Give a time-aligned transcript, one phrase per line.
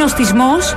[0.00, 0.74] συνοστισμός,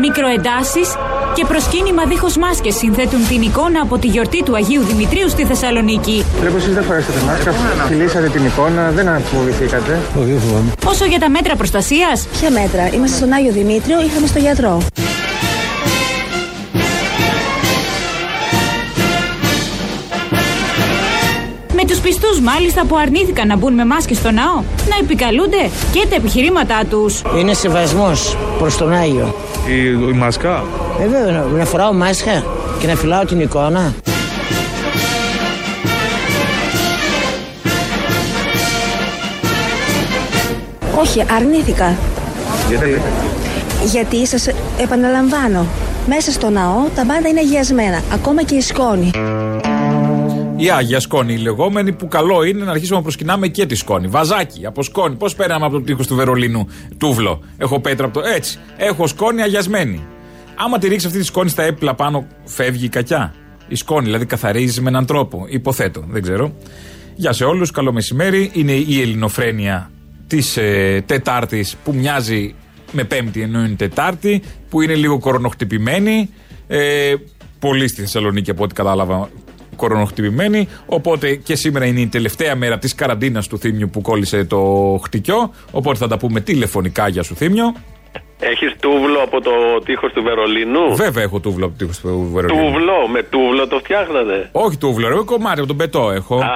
[0.00, 0.88] μικροεντάσεις
[1.34, 6.24] και προσκύνημα δίχως μάσκες συνθέτουν την εικόνα από τη γιορτή του Αγίου Δημητρίου στη Θεσσαλονίκη.
[6.40, 7.52] Βλέπω εσείς δεν φορέσατε μάσκα,
[7.88, 10.00] φιλήσατε την εικόνα, δεν αποφοβηθήκατε.
[10.86, 14.82] Όσο για τα μέτρα προστασίας, Ποια μέτρα, είμαστε στον Άγιο Δημήτριο, είχαμε στο γιατρό.
[22.44, 24.54] Μάλιστα που αρνήθηκαν να μπουν με μάσκες στο ναό,
[24.88, 27.22] να επικαλούνται και τα επιχειρήματά τους.
[27.38, 29.34] Είναι σεβασμός προς τον Άγιο.
[29.68, 30.64] Η, η μάσκα;
[31.00, 32.44] Ε, βέβαια, να, να φοράω μάσκα
[32.78, 33.94] και να φυλάω την εικόνα.
[41.00, 41.96] Όχι, αρνήθηκα.
[42.68, 43.00] Γιατί;
[43.84, 45.66] Γιατί σας επαναλαμβάνω,
[46.08, 49.10] μέσα στο ναό τα πάντα είναι αγιασμένα, ακόμα και η σκόνη.
[50.64, 54.06] Η Άγια Σκόνη, η λεγόμενη, που καλό είναι να αρχίσουμε να προσκυνάμε και τη σκόνη.
[54.06, 55.14] Βαζάκι, από σκόνη.
[55.14, 57.40] Πώς πέραμε από το τείχο του Βερολίνου, τούβλο.
[57.56, 58.26] Έχω πέτρα από το.
[58.34, 58.58] Έτσι.
[58.76, 60.06] Έχω σκόνη αγιασμένη.
[60.54, 63.34] Άμα τη ρίξει αυτή τη σκόνη στα έπιπλα πάνω, φεύγει η κακιά.
[63.68, 65.46] Η σκόνη, δηλαδή καθαρίζει με έναν τρόπο.
[65.48, 66.54] Υποθέτω, δεν ξέρω.
[67.14, 68.50] Γεια σε όλους, καλό μεσημέρι.
[68.54, 69.90] Είναι η ελληνοφρένεια
[70.26, 72.54] της ε, Τετάρτης που μοιάζει
[72.92, 76.30] με Πέμπτη ενώ είναι Τετάρτη, που είναι λίγο κορονοχτυπημένη.
[76.66, 77.14] Ε,
[77.58, 79.28] πολύ στη Θεσσαλονίκη από ό,τι κατάλαβα
[79.74, 80.68] κορονοχτυπημένη.
[80.86, 84.60] Οπότε και σήμερα είναι η τελευταία μέρα της καραντίνας του Θήμιου που κόλλησε το
[85.04, 85.52] χτυκιό.
[85.70, 87.74] Οπότε θα τα πούμε τηλεφωνικά για σου Θήμιο.
[88.40, 89.50] Έχεις τούβλο από το
[89.84, 92.62] τείχος του Βερολίνου; Βέβαια έχω τούβλο από το τείχος του Βερολίνου.
[92.64, 96.36] Τούβλο, με τούβλο το φτιάχνατε; Όχι τούβλο, ρε, κομμάτι από τον πετό έχω.
[96.36, 96.48] Α,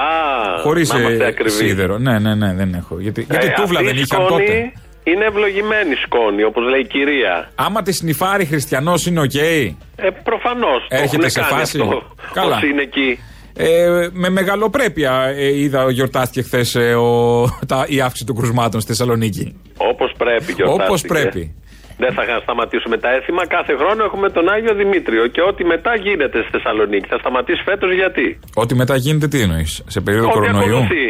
[0.62, 1.55] Χωρίς να είμαστε ακριβείς.
[1.55, 1.98] σίδερο.
[1.98, 3.00] Ναι, ναι, ναι, δεν έχω.
[3.00, 4.72] Γιατί, γιατί Ε, τούβλα αυτή δεν η είχαν σκόνη τότε.
[5.11, 7.51] Είναι ευλογημένη σκόνη, όπως λέει η κυρία.
[7.55, 10.87] Άμα τη σνιφάρει χριστιανός είναι οκ; Ε, Προφανώς.
[10.89, 11.81] Έρχεται σε φάση.
[11.81, 12.56] Αυτό, Καλά.
[12.56, 13.19] Όσοι είναι εκεί.
[13.61, 18.91] Ε, με μεγαλοπρέπεια ε, είδα γιορτάστηκε χθες ε, ο- τα- η αύξηση των κρουσμάτων στη
[18.91, 19.61] Θεσσαλονίκη.
[19.77, 20.85] Όπως πρέπει γιορτάστηκε.
[20.89, 21.55] Όπως πρέπει.
[22.02, 23.47] Δεν θα σταματήσουμε τα έθιμα.
[23.47, 25.27] Κάθε χρόνο έχουμε τον Άγιο Δημήτριο.
[25.27, 27.07] Και ό,τι μετά γίνεται στη Θεσσαλονίκη.
[27.08, 31.07] Θα σταματήσει φέτος γιατί; Ό,τι μετά γίνεται, τι εννοείς, σε περίοδο Ό,τι κορονοϊού; ακολουθεί.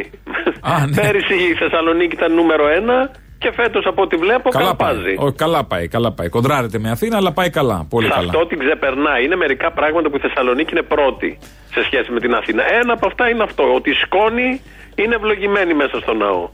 [0.61, 0.95] Α, ναι.
[1.01, 2.97] Πέρυσι η Θεσσαλονίκη ήταν νούμερο ένα.
[3.39, 4.89] Και φέτος από ό,τι βλέπω Καλά πάει.
[4.95, 5.15] καλπάζει.
[5.19, 6.29] Ο, καλά πάει, καλά πάει.
[6.29, 7.87] Κοντράρεται με Αθήνα, αλλά πάει καλά.
[7.91, 8.27] Πολύ Σε καλά.
[8.27, 9.25] αυτό την ξεπερνάει.
[9.25, 11.39] Είναι μερικά πράγματα που η Θεσσαλονίκη είναι πρώτη
[11.75, 12.63] σε σχέση με την Αθήνα.
[12.83, 13.75] Ένα από αυτά είναι αυτό.
[13.75, 14.61] Ότι η σκόνη
[14.95, 16.49] είναι ευλογημένη μέσα στο ναό.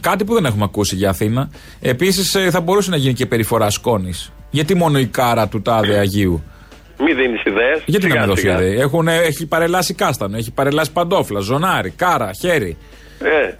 [0.00, 1.50] Κάτι που δεν έχουμε ακούσει για Αθήνα.
[1.80, 4.32] Επίσης θα μπορούσε να γίνει και περιφορά σκόνης.
[4.50, 6.42] Γιατί μόνο η κάρα του τάδε Αγίου;
[6.98, 7.82] Μη δίνεις ιδέες.
[7.84, 8.80] Γιατί να με δώσει ιδέα.
[8.80, 12.76] Έχουν, έχει παρελάσει κάστανο, έχει παρελάσει παντόφλα, ζωνάρι, κάρα, χέρι.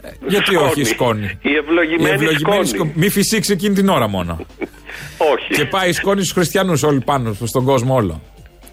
[0.06, 1.38] Ε, Γιατί όχι η σκόνη.
[1.42, 2.66] Η ευλογημένη, σκόνη.
[2.66, 4.38] σκο- Μη φυσήξει εκείνη την ώρα μόνο.
[5.34, 5.54] Όχι.
[5.54, 8.22] και πάει η σκόνη στους χριστιανούς όλοι πάνω, στον κόσμο όλο.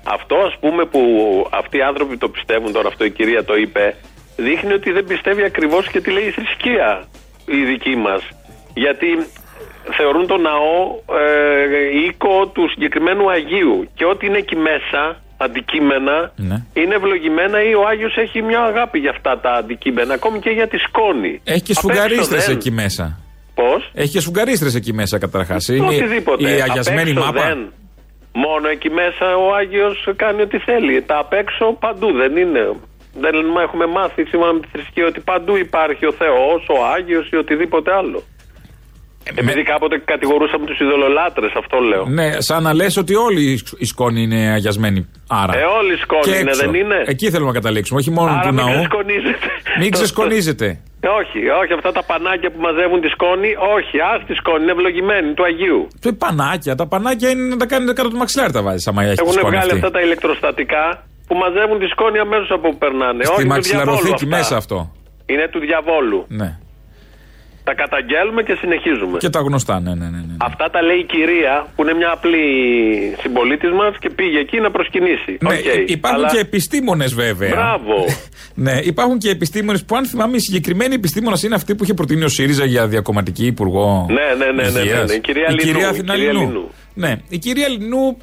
[0.03, 1.01] Αυτό ας πούμε που
[1.51, 3.95] αυτοί οι άνθρωποι το πιστεύουν τώρα, αυτό η κυρία το είπε,
[4.35, 7.07] δείχνει ότι δεν πιστεύει ακριβώς και τι λέει η θρησκεία
[7.45, 8.27] η δική μας.
[8.73, 9.07] Γιατί
[9.97, 10.75] θεωρούν τον ναό
[11.19, 16.58] ε, οίκο του συγκεκριμένου Αγίου και ό,τι είναι εκεί μέσα, αντικείμενα, Ναι.
[16.74, 20.68] είναι ευλογημένα ή ο Άγιος έχει μια αγάπη για αυτά τα αντικείμενα, ακόμη και για
[20.68, 21.42] τη σκόνη.
[21.44, 22.56] Έχει και Απ' έξω σφουγγαρίστρες δεν.
[22.56, 23.20] εκεί μέσα.
[23.56, 25.70] Πώς; Έχει και σφουγγαρίστρες εκεί μέσα καταρχάς.
[25.70, 26.50] Οτιδήποτε.
[26.56, 27.44] η Απ' αγιασμένη έξω μάπα.
[27.48, 27.59] δεν.
[28.34, 31.02] Μόνο εκεί μέσα ο Άγιος κάνει ό,τι θέλει.
[31.02, 32.75] Τα απ' έξω παντού δεν είναι.
[33.20, 37.30] Δεν μα έχουμε μάθει σύμφωνα με τη θρησκεία ότι παντού υπάρχει ο Θεός, ο Άγιος
[37.30, 38.24] ή οτιδήποτε άλλο.
[39.35, 42.06] Επειδή κάποτε κατηγορούσαμε τους ειδωλολάτρες, αυτό λέω.
[42.06, 45.09] Ναι, σαν να λες ότι όλη η σκ- η σκόνη είναι αγιασμένη.
[45.41, 45.53] Άρα.
[45.57, 46.61] Ε, όλη η σκόνη Και είναι, έξω.
[46.66, 48.73] δεν είναι; Εκεί θέλουμε να καταλήξουμε, όχι μόνο Άρα του μην ναού.
[48.78, 49.47] ξεσκονίζετε.
[49.79, 50.67] Μην Το- ξεσκονίζετε.
[51.00, 54.72] το- Όχι, όχι, αυτά τα πανάκια που μαζεύουν τη σκόνη, όχι, ας τη σκόνη, είναι
[54.72, 55.81] ευλογημένη του Αγίου.
[56.03, 58.88] Το πανάκια, τα πανάκια είναι να τα κάνετε κάτω του μαξιλάρι τα βάζεις.
[58.88, 59.85] Άμα έχεις τη Έχουν σκόνη βγάλει αυτή.
[59.85, 60.83] αυτά τα ηλεκτροστατικά
[61.28, 63.23] που μαζεύουν τη σκόνη αμέσως από όπου περνάνε.
[63.23, 64.38] Στη Όχι, του μαξιλαροθήκη διαβόλου αυτά.
[64.38, 64.78] μέσα αυτό.
[65.25, 66.19] Είναι του διαβόλου.
[66.41, 66.50] Ναι.
[67.63, 69.18] Τα καταγγέλουμε και συνεχίζουμε.
[69.18, 70.18] Και τα γνωστά, ναι, ναι, ναι.
[70.28, 70.35] ναι.
[70.38, 72.44] Αυτά τα λέει η κυρία που είναι μια απλή
[73.22, 75.38] συμπολίτης μας και πήγε εκεί να προσκυνήσει.
[75.41, 77.50] Ναι, Οκ, υπάρχουν αλλά- και επιστήμονες βέβαια.
[77.50, 78.06] Μπράβο.
[78.65, 82.24] ναι, υπάρχουν και επιστήμονες που, αν θυμάμαι, η συγκεκριμένη επιστήμονα είναι αυτή που είχε προτείνει
[82.24, 84.07] ο ΣΥΡΙΖΑ για διακομματική υπουργό.
[84.10, 85.10] Ναι, ναι, ναι, ναι, ναι, υγείας.
[85.10, 86.48] ναι, η κυρία Λινού, κυρία η Αθηνά κυρία Λινού.
[86.48, 86.69] Λινού.
[86.94, 88.18] Ναι, η κυρία Λινού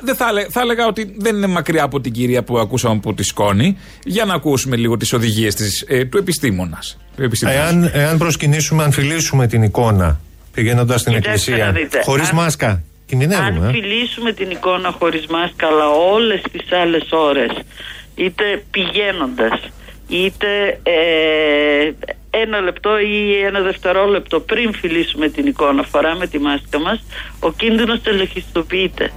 [0.00, 3.14] δεν θα, έλεγα, θα έλεγα ότι δεν είναι μακριά από την κυρία που ακούσαμε από
[3.14, 3.78] τη Σκόνη.
[4.04, 6.98] Για να ακούσουμε λίγο τις οδηγίες ε, του επιστήμονας.
[7.16, 7.60] Του επιστήμονας.
[7.62, 10.20] Εάν, εάν προσκυνήσουμε, αν φιλήσουμε την εικόνα
[10.52, 12.02] πηγαίνοντας στην Κοιτάξτε να εκκλησία, δείτε.
[12.04, 13.48] χωρίς Αν- μάσκα, κινδυνεύουμε.
[13.48, 17.50] Αν ε; φιλήσουμε την εικόνα χωρίς μάσκα αλλά όλες τις άλλες ώρες
[18.14, 19.60] είτε πηγαίνοντας
[20.08, 21.92] είτε ε,
[22.30, 27.02] ένα λεπτό ή ένα δευτερόλεπτο πριν φιλήσουμε την εικόνα φοράμε τη μάσκα μας
[27.40, 29.10] ο κίνδυνος τελεχιστοποιείται.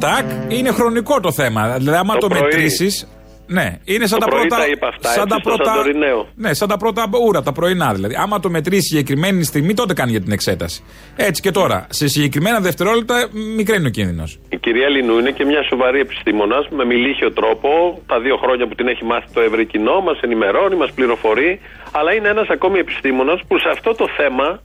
[0.00, 1.76] Τάκ, είναι χρονικό το θέμα.
[1.78, 2.40] Δηλαδή, άμα Το το, πρωί.
[2.42, 3.08] μετρήσεις,
[3.50, 4.62] Ναι, είναι σαν Το τα πρωί πρώτα.
[4.62, 6.28] τα είπα αυτά, σαν έτσι, τα στο πρώτα Σαντορινέο.
[6.34, 8.14] ναι, σαν τα πρώτα ούρα, τα πρωινά δηλαδή.
[8.18, 10.82] Άμα το μετρήσεις συγκεκριμένη στιγμή, τότε κάνει για την εξέταση.
[11.16, 11.86] Έτσι και τώρα.
[11.90, 14.38] Σε συγκεκριμένα δευτερόλεπτα, μικραίνει ο κίνδυνος.
[14.48, 17.68] Η κυρία Λινού είναι και μια σοβαρή επιστήμονας με μιλήχιο τρόπο.
[18.06, 21.60] Τα δύο χρόνια που την έχει μάθει το ευρύ κοινό, μας ενημερώνει, μας πληροφορεί.
[21.92, 24.60] Αλλά είναι ένας ακόμη επιστήμονας που σε αυτό το θέμα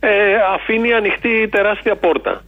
[0.00, 0.10] ε,
[0.54, 2.42] αφήνει ανοιχτή τεράστια πόρτα.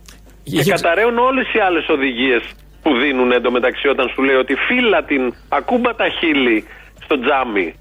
[0.51, 2.43] Και Είχε- καταραίουν όλες οι άλλες οδηγίες
[2.83, 6.65] που δίνουν εντωμεταξύ όταν σου λέει ότι φύλλα την ακούμπα τα χείλη
[7.05, 7.75] στο τζάμι.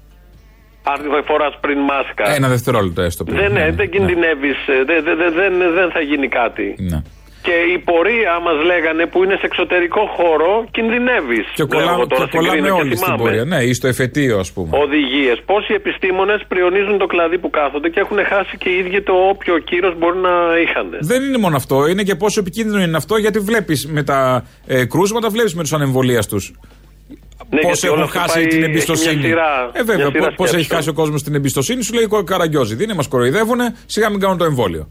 [0.92, 2.34] Αν φοράς πριν μάσκα.
[2.34, 3.24] Ένα δευτερόλεπτο έστω.
[3.24, 3.36] πριν.
[3.36, 4.56] Δεν, Ναι, ναι, ναι, δεν κινδυνεύεις,
[4.86, 6.74] δεν, δεν, δεν, δεν θα γίνει κάτι.
[6.78, 7.02] ναι.
[7.48, 11.46] Και η πορεία μας λέγανε που είναι σε εξωτερικό χώρο, κινδυνεύεις.
[11.58, 13.44] Και, κολλάμε, και κολλάμε όλοι στην πορεία.
[13.44, 14.70] Ναι, ή στο εφετείο, ας πούμε.
[14.84, 15.36] Οδηγίες.
[15.50, 19.58] Πόσοι επιστήμονες πριονίζουν το κλαδί που κάθονται και έχουν χάσει και οι ίδιοι το όποιο
[19.58, 20.34] κύρος μπορεί να
[20.64, 20.86] είχαν.
[21.00, 24.84] Δεν είναι μόνο αυτό, είναι και πόσο επικίνδυνο είναι αυτό, γιατί βλέπεις με τα ε,
[24.84, 26.52] κρούσματα, βλέπεις με τους ανεμβολίας τους.
[27.50, 29.16] Ναι, Πώς γιατί όλο έχουν αυτό χάσει πάει- την έχει εμπιστοσύνη.
[29.16, 30.76] μια σειρά- ε, βέβαια, μια σειρά πώς έχει σκέψεων.
[30.78, 32.74] χάσει ο κόσμος την εμπιστοσύνη, σου λέει ο Καραγκιόζη.
[32.74, 34.88] Δεν μας κοροϊδεύουν, σιγά μην κάνουν το εμβόλιο.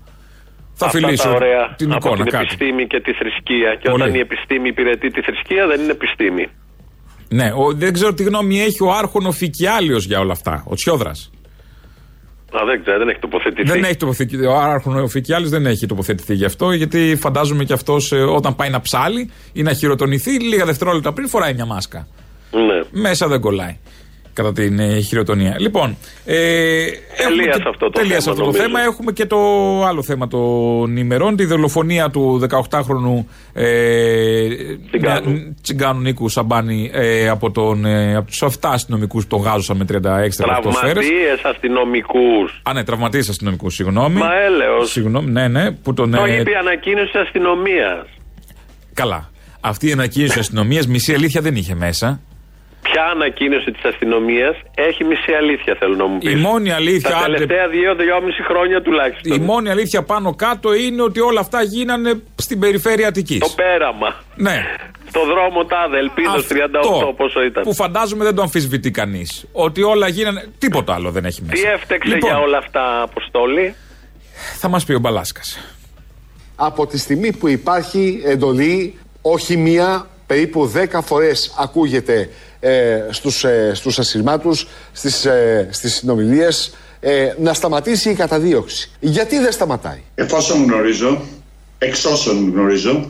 [0.80, 2.44] Θα Αυτά φιλήσω τα ωραία την από εικόνα την κάτι.
[2.44, 3.76] επιστήμη και τη θρησκεία.
[3.82, 4.04] Και Πολύ.
[4.04, 6.46] όταν η επιστήμη υπηρετεί τη θρησκεία, δεν είναι επιστήμη.
[7.30, 10.64] Ναι, ο, δεν ξέρω τι γνώμη έχει ο Άρχονο Φικιάλιο για όλα αυτά.
[10.68, 11.32] Ο Τσιόδρας.
[12.58, 13.68] Α, δεν ξέρω, δεν έχει τοποθετηθεί.
[13.72, 14.46] Δεν έχει τοποθετηθεί.
[14.46, 18.82] Ο Άρχονο Φικιάλιο δεν έχει τοποθετηθεί γι' αυτό, γιατί φαντάζομαι και αυτός όταν πάει να
[18.82, 22.08] ψάλει ή να χειροτονηθεί, λίγα δευτερόλεπτα πριν φοράει μια μάσκα.
[22.52, 23.02] Ναι.
[23.02, 23.78] Μέσα δεν κολλάει.
[24.38, 25.56] Κατά την ε, χειροτονία.
[25.60, 25.98] Λοιπόν.
[26.26, 26.36] Ε,
[26.84, 26.94] έχουμε
[27.28, 28.64] Τελείας και- σε αυτό το τελείας θέμα, σε αυτό το νομίζω.
[28.64, 28.82] θέμα.
[28.82, 29.38] Έχουμε και το
[29.86, 31.36] άλλο θέμα των ημερών.
[31.36, 34.48] Τη δολοφονία του 18χρονου ε,
[34.90, 35.30] Τσιγκάνου.
[35.32, 39.78] Νια- Τσιγκάνου Νίκου Σαμπάνη ε, από, τον, ε, από τους 7 αστυνομικούς που τον γάζωσαν
[39.78, 40.94] με 36 τελευταίο σφαίρε.
[40.94, 42.62] Τραυματίες αστυνομικούς.
[42.64, 44.16] Α, ναι, τραυματίες αστυνομικούς, συγγνώμη.
[44.20, 44.92] Μα έλεος.
[44.92, 45.72] Συγγνώμη, ναι, ναι.
[45.72, 48.06] Που τον, Το ε, είπε η ανακοίνωση τη αστυνομίας.
[48.94, 49.30] καλά.
[49.62, 52.20] Αυτή η ανακοίνωση τη αστυνομίας μισή αλήθεια δεν είχε μέσα.
[52.92, 56.32] Ποια ανακοίνωση της αστυνομίας έχει μισή αλήθεια, θέλω να μου πεις.
[56.32, 59.32] Η μόνη αλήθεια, Τα άντε- τελευταία δύο-δυόμιση χρόνια τουλάχιστον.
[59.38, 63.40] Η μόνη αλήθεια πάνω κάτω είναι ότι όλα αυτά γίνανε στην περιφέρεια Αττικής.
[63.40, 64.16] Το πέραμα.
[64.36, 64.66] Ναι.
[65.10, 67.64] Στο δρόμο τάδε, ελπίδος 38, πόσο ήταν.
[67.64, 69.46] Που φαντάζομαι δεν το αμφισβητεί κανείς.
[69.52, 70.48] Ότι όλα γίνανε.
[70.58, 71.64] Τίποτα άλλο δεν έχει μέσα.
[71.64, 73.76] Τι έφτεξε Λοιπόν, για όλα αυτά, Αποστόλη;
[74.60, 75.60] Θα μας πει ο Μπαλάσκας.
[76.56, 83.72] από τη στιγμή που υπάρχει εντολή όχι μία, περίπου 10 φορές ακούγεται ε, στους, ε,
[83.74, 88.92] στους ασυρμάτους, στις, ε, στις συνομιλίες, ε, να σταματήσει η καταδίωξη.
[89.00, 91.22] Γιατί δεν σταματάει; Εφόσον γνωρίζω,
[91.78, 93.10] εξ όσων γνωρίζω,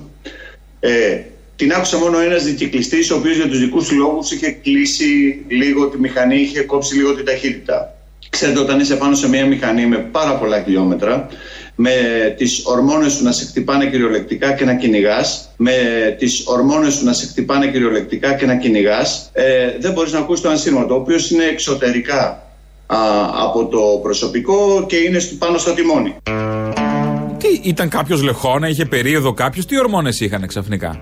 [0.79, 1.21] ε,
[1.55, 5.87] την άκουσα μόνο ένας δικυκλιστής ο οποίος για τους δικούς του λόγους είχε κλείσει λίγο
[5.87, 7.95] τη μηχανή, είχε κόψει λίγο την ταχύτητα.
[8.29, 11.27] Ξέρετε όταν είσαι πάνω σε μια μηχανή με πάρα πολλά χιλιόμετρα,
[11.79, 11.91] με
[12.37, 15.71] τις ορμόνες σου να σε χτυπάνε κυριολεκτικά και να κυνηγάς, με
[16.19, 19.43] τις ορμόνες σου να σε χτυπάνε κυριολεκτικά και να κυνηγάς, ε,
[19.79, 22.41] δεν μπορείς να ακούσεις το ανσύρματο, ο οποίος είναι εξωτερικά
[22.87, 22.97] α,
[23.43, 26.15] από το προσωπικό και είναι στο- πάνω στο τιμόνι.
[27.37, 30.99] Τι ήταν κάποιος λεχόνα, είχε περίοδο κάποιος, τι ορμόνες είχαν ξαφνικά;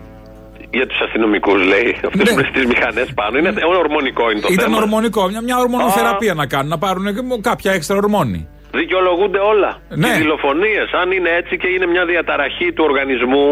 [0.72, 1.96] Για τους αστυνομικούς, λέει.
[2.06, 2.24] Αυτού Ναι.
[2.24, 3.38] που είναι στις μηχανές πάνω.
[3.38, 4.78] Είναι ορμονικό είναι το Ήταν θέμα.
[4.78, 8.48] ορμονικό, μια, μια ορμονοθεραπεία να κάνουν, να πάρουν και κάποια έξτρα ορμόνη.
[8.82, 9.72] Δικαιολογούνται όλα.
[10.02, 10.08] Ναι.
[10.08, 13.48] Οι δολοφονίε, αν είναι έτσι και είναι μια διαταραχή του οργανισμού,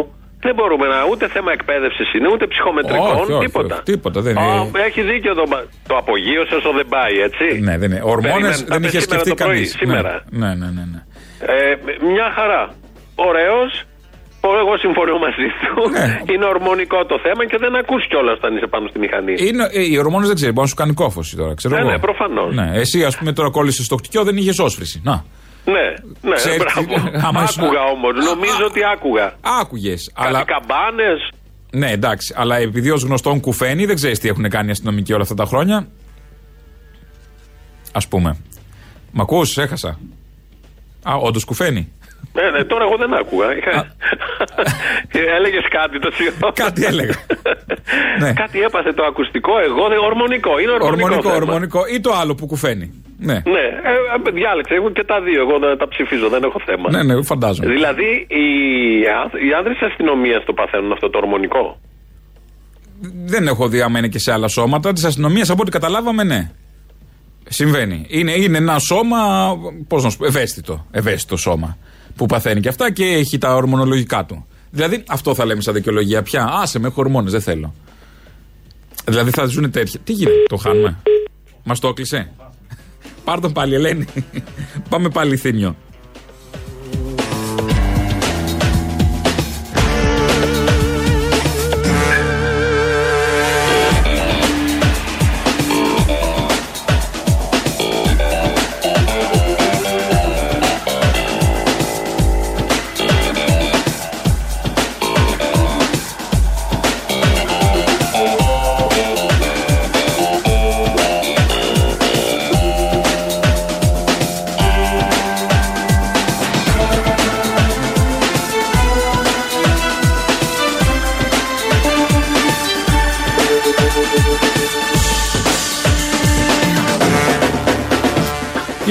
[0.45, 0.97] δεν μπορούμε να.
[1.11, 3.75] ούτε θέμα εκπαίδευσης είναι, ούτε ψυχομετρικών, Όχι, όχι, τίποτα.
[3.75, 4.83] όχι, τίποτα, δεν Ω, είναι.
[4.87, 5.43] Έχει δίκιο το,
[5.89, 7.45] το απογείωσε όσο δεν πάει, έτσι.
[7.67, 8.01] Ναι, δεν είναι.
[8.03, 9.65] Ορμόνες Περιμένω, δεν θα είχε πες σήμερα σκεφτεί το πρωί, κανεί.
[9.65, 10.11] σήμερα.
[10.41, 10.83] Ναι, ναι, ναι.
[10.93, 11.01] ναι.
[11.55, 11.75] Ε,
[12.13, 12.63] μια χαρά.
[13.15, 13.71] Ωραίος.
[14.61, 15.89] Εγώ συμφωνώ μαζί του.
[15.89, 16.33] Ναι.
[16.33, 19.33] Είναι ορμονικό το θέμα και δεν ακούς κιόλας όταν είσαι πάνω στη μηχανή.
[19.37, 21.53] Είναι, ε, οι ορμόνες δεν ξέρει, μπορεί να σου κάνει κόφωση τώρα.
[21.53, 21.89] Ξέρω Ναι, εγώ.
[21.91, 22.55] ναι, προφανώς.
[22.55, 25.01] Ναι, εσύ, ας πούμε, τώρα κόλλησες στο χτυκιό, δεν είχες όσφρηση.
[25.03, 25.25] Να.
[25.65, 25.73] Ναι,
[26.29, 27.09] ναι, Ξέρεις τι- μπράβο.
[27.27, 28.11] άμα ήσουν- Άκουγα όμως.
[28.25, 29.33] Νομίζω ότι άκουγα.
[29.61, 30.11] Άκουγες.
[30.13, 30.43] Κάτι Αλλά...
[30.43, 31.29] καμπάνες.
[31.71, 32.33] Ναι, εντάξει.
[32.37, 35.45] Αλλά επειδή ως γνωστόν κουφαίνει, δεν ξέρεις τι έχουν κάνει οι αστυνομικοί όλα αυτά τα
[35.45, 35.87] χρόνια.
[37.91, 38.37] Α πούμε.
[39.11, 39.99] Μ' ακούς, έχασα.
[41.03, 41.91] Α, όντως κουφαίνει.
[42.37, 43.47] Ναι, ναι, τώρα εγώ δεν άκουγα.
[43.57, 43.95] Είχα...
[45.37, 46.51] Έλεγες κάτι το σιωπή.
[46.53, 47.15] Κάτι έλεγα.
[48.19, 48.33] Ναι.
[48.33, 49.53] Κάτι έπαθε το ακουστικό.
[49.69, 49.97] Εγώ δεν.
[49.97, 50.59] Ορμονικό.
[50.59, 51.03] Είναι ορμονικό.
[51.03, 51.35] Ορμονικό, θέμα.
[51.43, 51.79] ορμονικό.
[51.95, 52.87] Ή το άλλο που κουφαίνει.
[53.19, 53.33] Ναι.
[53.33, 53.93] Ναι, ε,
[54.27, 54.73] ε, διάλεξε.
[54.73, 55.41] Εγώ και τα δύο.
[55.41, 56.29] Εγώ δεν τα ψηφίζω.
[56.29, 56.89] Δεν έχω θέμα.
[56.91, 57.73] Ναι, ναι, φαντάζομαι.
[57.73, 58.45] Δηλαδή, οι,
[59.21, 61.79] ά- οι άνδρες της αστυνομίας το παθαίνουν αυτό το ορμονικό;
[63.25, 64.93] Δεν έχω δει άμα είναι και σε άλλα σώματα.
[64.93, 66.51] Της αστυνομίας, από ό,τι καταλάβαμε, ναι.
[67.49, 68.05] Συμβαίνει.
[68.09, 69.17] Είναι, είναι ένα σώμα,
[69.87, 70.85] πώς να σου πω, ευαίσθητο.
[70.91, 71.77] Ευαίσθητο σώμα.
[72.15, 74.45] Που παθαίνει και αυτά και έχει τα ορμονολογικά του.
[74.69, 76.45] Δηλαδή, αυτό θα λέμε σαν δικαιολογία πια.
[76.45, 77.73] Άσε με, έχω ορμόνες, δεν θέλω.
[79.05, 79.99] Δηλαδή θα ζουν τέτοια.
[80.03, 80.97] Τι γίνεται, το χάνουμε;
[81.63, 82.31] Μας το έκλεισε;
[83.23, 84.05] Πάρ' τον πάλι, Ελένη.
[84.89, 85.75] Πάμε πάλι θύμιο.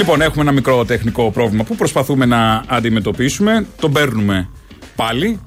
[0.02, 3.66] Λοιπόν, έχουμε ένα μικρό τεχνικό πρόβλημα που προσπαθούμε να αντιμετωπίσουμε.
[3.80, 4.48] Τον παίρνουμε
[4.96, 5.40] πάλι.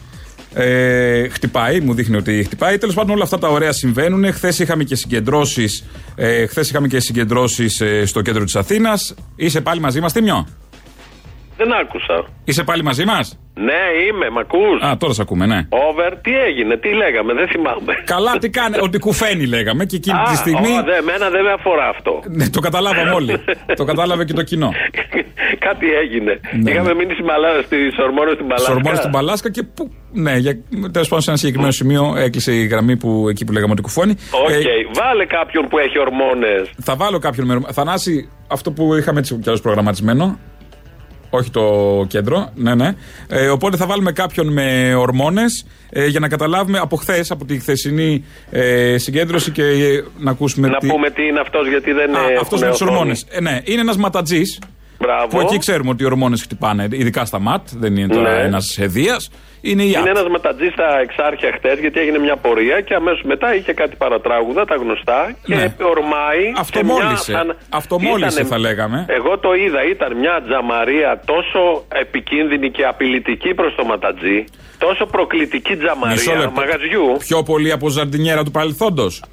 [0.53, 2.77] Ε, χτυπάει, μου δείχνει ότι χτυπάει.
[2.77, 4.33] Τέλος πάντων, όλα αυτά τα ωραία συμβαίνουν.
[4.33, 5.83] Χθες είχαμε και συγκεντρώσεις
[6.15, 9.13] ε, χθες είχαμε και συγκεντρώσεις, ε, στο κέντρο της Αθήνας.
[9.35, 10.47] Είσαι πάλι μαζί μας, Τίμιο;
[11.57, 12.25] Δεν άκουσα.
[12.43, 15.59] Είσαι πάλι μαζί μας; Ναι, είμαι, μ' ακούς; Α, τώρα σε ακούμε, ναι.
[15.69, 17.93] Over, τι έγινε, τι λέγαμε, δεν θυμάμαι.
[18.05, 20.71] Καλά, τι κάνει, ότι κουφαίνει λέγαμε και εκείνη Α, τη στιγμή.
[20.79, 22.19] ω, δε, εμένα δεν με αφορά αυτό.
[22.29, 23.33] Ναι, το καταλάβαμε όλοι.
[23.79, 24.71] το κατάλαβε και το κοινό.
[25.59, 26.39] Κάτι έγινε.
[26.61, 26.93] Ναι, Είχαμε ναι.
[26.93, 28.67] μείνει στις Μαλά- στις ορμόνες στην Παλάσκα.
[28.69, 29.91] Στου ορμόνες στην Παλάσκα και που.
[30.13, 30.53] Ναι, για,
[30.91, 34.11] τέλος πάντων σε ένα συγκεκριμένο σημείο έκλεισε η γραμμή που, εκεί που λέγαμε ότι κουφώνει.
[34.43, 34.55] Οκ, Ε,
[34.93, 36.69] βάλε κάποιον που έχει ορμόνες.
[36.81, 37.59] θα βάλω κάποιον με.
[37.71, 40.39] Θανάση, αυτό που είχαμε έτσι κι άλλως προγραμματισμένο.
[41.35, 42.95] Όχι το κέντρο, ναι, ναι.
[43.27, 47.59] Ε, οπότε θα βάλουμε κάποιον με ορμόνες ε, για να καταλάβουμε από χθες, από τη
[47.59, 50.67] χθεσινή ε, συγκέντρωση και ε, να ακούσουμε.
[50.67, 50.87] Να τι...
[50.87, 52.37] πούμε τι είναι αυτός γιατί δεν είναι.
[52.41, 53.25] Αυτός με τις ορμόνες.
[53.29, 54.59] Ε, ναι, είναι ένας ματατζής.
[54.99, 55.27] Μπράβο.
[55.27, 57.67] Που εκεί ξέρουμε ότι οι ορμόνες χτυπάνε, ειδικά στα ματ.
[57.71, 58.41] Δεν είναι τώρα Ναι.
[58.43, 59.29] ένας εδίας.
[59.61, 60.05] Είναι η Είναι ΑΠ.
[60.15, 64.65] ένας ματατζή στα εξάρχεια χτες γιατί έγινε μια πορεία και αμέσως μετά είχε κάτι παρατράγουδα,
[64.65, 65.73] τα γνωστά και Ναι.
[65.93, 66.43] ορμάει.
[66.57, 67.31] Αυτό σε μια μόλισε.
[67.31, 69.05] σαν- Αυτό μόλισε Ήτανε- θα λέγαμε.
[69.07, 74.43] Εγώ το είδα, ήταν μια τζαμαρία τόσο επικίνδυνη και απειλητική προς το ματατζή,
[74.77, 76.51] τόσο προκλητική Μισό τζαμαρία λεπτό.
[76.61, 77.15] μαγαζιού.
[77.19, 79.23] Πιο πολύ από ζαρντινιέρα του παρελθόντος.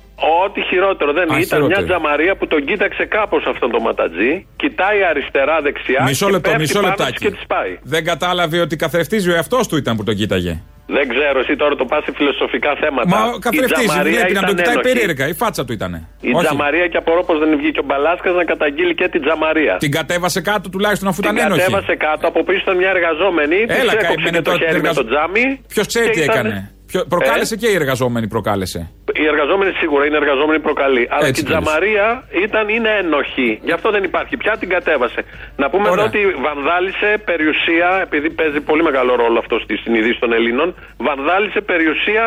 [0.45, 1.67] Ό,τι χειρότερο δεν Α, ήταν χειρότερο.
[1.67, 6.63] μια τζαμαρία που τον κοίταξε κάπως αυτόν τον ματατζή, κοιτάει αριστερά-δεξιά Μισό και λεπτό, πέφτει
[6.65, 7.13] μισό πάνω λεπτάκι.
[7.13, 7.79] της και της πάει.
[7.83, 10.63] Δεν κατάλαβε ότι καθρεφτίζει ο εαυτός του ήταν που τον κοίταγε.
[10.97, 13.09] Δεν ξέρω, εσύ τώρα το πας σε φιλοσοφικά θέματα.
[13.15, 14.89] Μα Η καθρεφτίζει, τζαμαρία βλέπει να τον ήταν κοιτάει ένοχη.
[14.89, 15.25] περίεργα.
[15.33, 15.93] Η φάτσα του ήταν.
[16.31, 19.75] Η τζαμαρία και απορώ πως δεν βγήκε ο Μπαλάσκας να καταγγείλει και την τζαμαρία.
[19.85, 21.61] Την κατέβασε κάτω τουλάχιστον αφού Την ήταν ένοχη.
[21.61, 23.59] κατέβασε κάτω, από πίσω ήταν μια εργαζόμενη.
[23.71, 25.45] Της Έλα, έκοψε καημένη και το τώρα την χέρι με εργαζο- το τζάμι.
[25.75, 26.57] Ποιος ξέρει και τι ήταν- έκανε.
[26.93, 28.81] Ποιο- Προκάλεσε Ε; και η εργαζόμενη προκάλεσε;
[29.23, 31.05] Η εργαζόμενη σίγουρα είναι εργαζόμενη προκαλεί.
[31.15, 31.65] Αλλά Έτσι και η κι αλλιώς.
[31.65, 32.07] τζαμαρία
[32.47, 33.51] ήταν, είναι ένοχη.
[33.69, 34.35] Γι' αυτό δεν υπάρχει.
[34.43, 35.21] Πια την κατέβασε.
[35.63, 35.95] Να πούμε Ωραία.
[35.95, 40.69] εδώ ότι βανδάλισε περιουσία, επειδή παίζει πολύ μεγάλο ρόλο αυτό στη συνειδήση των Ελλήνων,
[41.09, 42.25] βανδάλισε περιουσία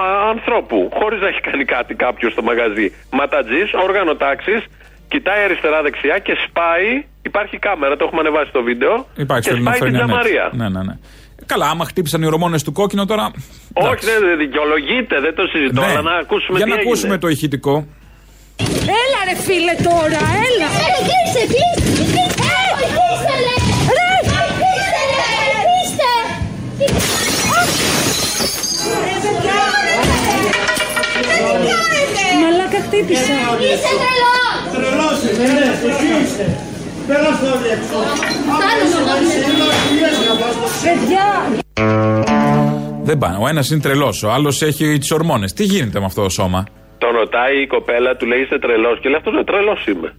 [0.00, 0.02] α,
[0.34, 0.78] ανθρώπου.
[0.98, 2.86] Χωρίς να έχει κάνει κάτι κάποιος στο μαγαζί.
[3.18, 4.60] Ματατζής, όργανο τάξης,
[5.12, 6.90] κοιτάει αριστερά-δεξιά και σπάει.
[7.30, 8.94] Υπάρχει κάμερα, το έχουμε ανεβάσει το βίντεο.
[9.24, 10.06] Υπάρχει και στο σπάει την Ελληνοφρένια Net.
[10.06, 10.44] τζαμαρία.
[10.60, 10.94] Ναι, ναι, ναι.
[11.46, 13.30] Καλά, άμα χτύπησαν οι ορμόνες του κόκκινο τώρα.
[13.72, 15.86] Όχι, δεν δεν δικαιολογείται, δεν το συζητώ, Ναι.
[15.86, 16.90] αλλά να ακούσουμε Για τι να έγινε.
[16.90, 17.86] ακούσουμε το ηχητικό.
[19.02, 20.68] Έλα ρε φίλε τώρα, έλα.
[20.84, 22.24] Έλα, κλείσε, κλείσε, κλείσε.
[22.80, 23.54] Κλείσε, ρε.
[23.96, 24.08] Ρε.
[24.60, 25.16] Κλείσε, ρε.
[25.66, 26.14] Κλείσε.
[32.42, 33.36] Μαλάκα χτύπησα.
[33.66, 34.58] Είσαι τρελός.
[34.74, 36.46] Τρελός είσαι, ναι, εσύ είσαι.
[37.06, 37.98] Πέρα στο έξω.
[40.84, 41.26] Παιδιά.
[43.02, 43.36] Δεν πάνε.
[43.40, 45.52] Ο ένας είναι τρελός, ο άλλος έχει τις ορμόνες.
[45.52, 46.66] Τι γίνεται με αυτό το σώμα;
[46.98, 50.14] Τον ρωτάει η κοπέλα, του λέει είσαι τρελός και λέει αυτός τρελός είμαι.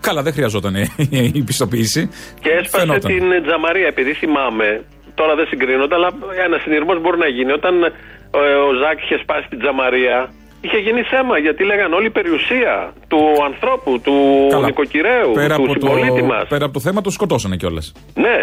[0.00, 0.74] Καλά, δεν χρειαζόταν
[1.38, 2.10] η πιστοποίηση.
[2.40, 3.10] Και έσπασε Φαινόταν.
[3.12, 6.10] την τζαμαρία, επειδή θυμάμαι, τώρα δεν συγκρίνονται, αλλά
[6.46, 7.52] ένα συνειρμός μπορεί να γίνει.
[7.52, 7.88] Όταν ε,
[8.68, 10.18] ο Ζακ είχε σπάσει την τζαμαρία,
[10.60, 14.66] είχε γίνει θέμα γιατί λέγαν όλη η περιουσία του ανθρώπου, του Καλά.
[14.66, 16.44] νοικοκυρέου, Πέρα του από, συμπολίτη το, μας.
[16.48, 17.92] πέρα από το θέμα, το σκοτώσανε κιόλας.
[18.14, 18.38] Ναι.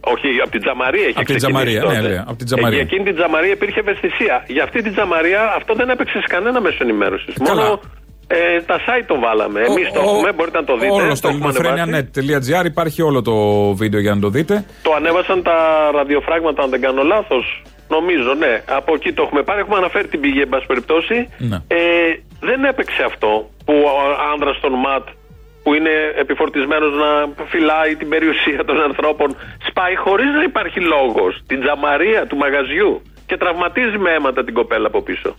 [0.00, 1.94] Όχι, από την τζαμαρία είχε Απ' την ξεκινήσει τζαμαρία, τότε.
[2.00, 2.78] ναι, λέει, απ' την τζαμαρία.
[2.78, 4.44] Ε, Για εκείνη την τζαμαρία υπήρχε ευαισθησία.
[4.46, 7.34] Για αυτή την τζαμαρία αυτό δεν έπαιξε σε κανένα μέσο ενημέρωσης.
[7.44, 7.62] Καλά.
[7.62, 7.80] Μόνο
[8.26, 9.60] ε, τα site το βάλαμε.
[9.60, 10.92] Εμείς το έχουμε, μπορείτε να το δείτε.
[10.92, 11.82] Όλος το στο έχουμε ανεβάσει.
[11.82, 13.34] ελληνοφρένια.net.gr υπάρχει όλο το
[13.74, 14.64] βίντεο για να το δείτε.
[14.82, 15.56] Το ανέβασαν τα
[15.94, 17.62] ραδιοφράγματα, αν δεν κάνω λάθος.
[17.88, 18.62] Νομίζω, ναι.
[18.66, 19.60] Από εκεί το έχουμε πάρει.
[19.60, 21.28] Έχουμε αναφέρει την πηγή, εν πάση περιπτώσει.
[21.38, 21.56] Ναι.
[21.66, 21.78] Ε,
[22.40, 23.90] δεν έπαιξε αυτό που ο
[24.32, 25.08] άνδρας των ΜΑΤ
[25.62, 29.36] που είναι επιφορτισμένος να φυλάει την περιουσία των ανθρώπων
[29.68, 34.86] σπάει χωρίς να υπάρχει λόγος την τζαμαρία του μαγαζιού και τραυματίζει με αίματα την κοπέλα
[34.86, 35.34] από πίσω.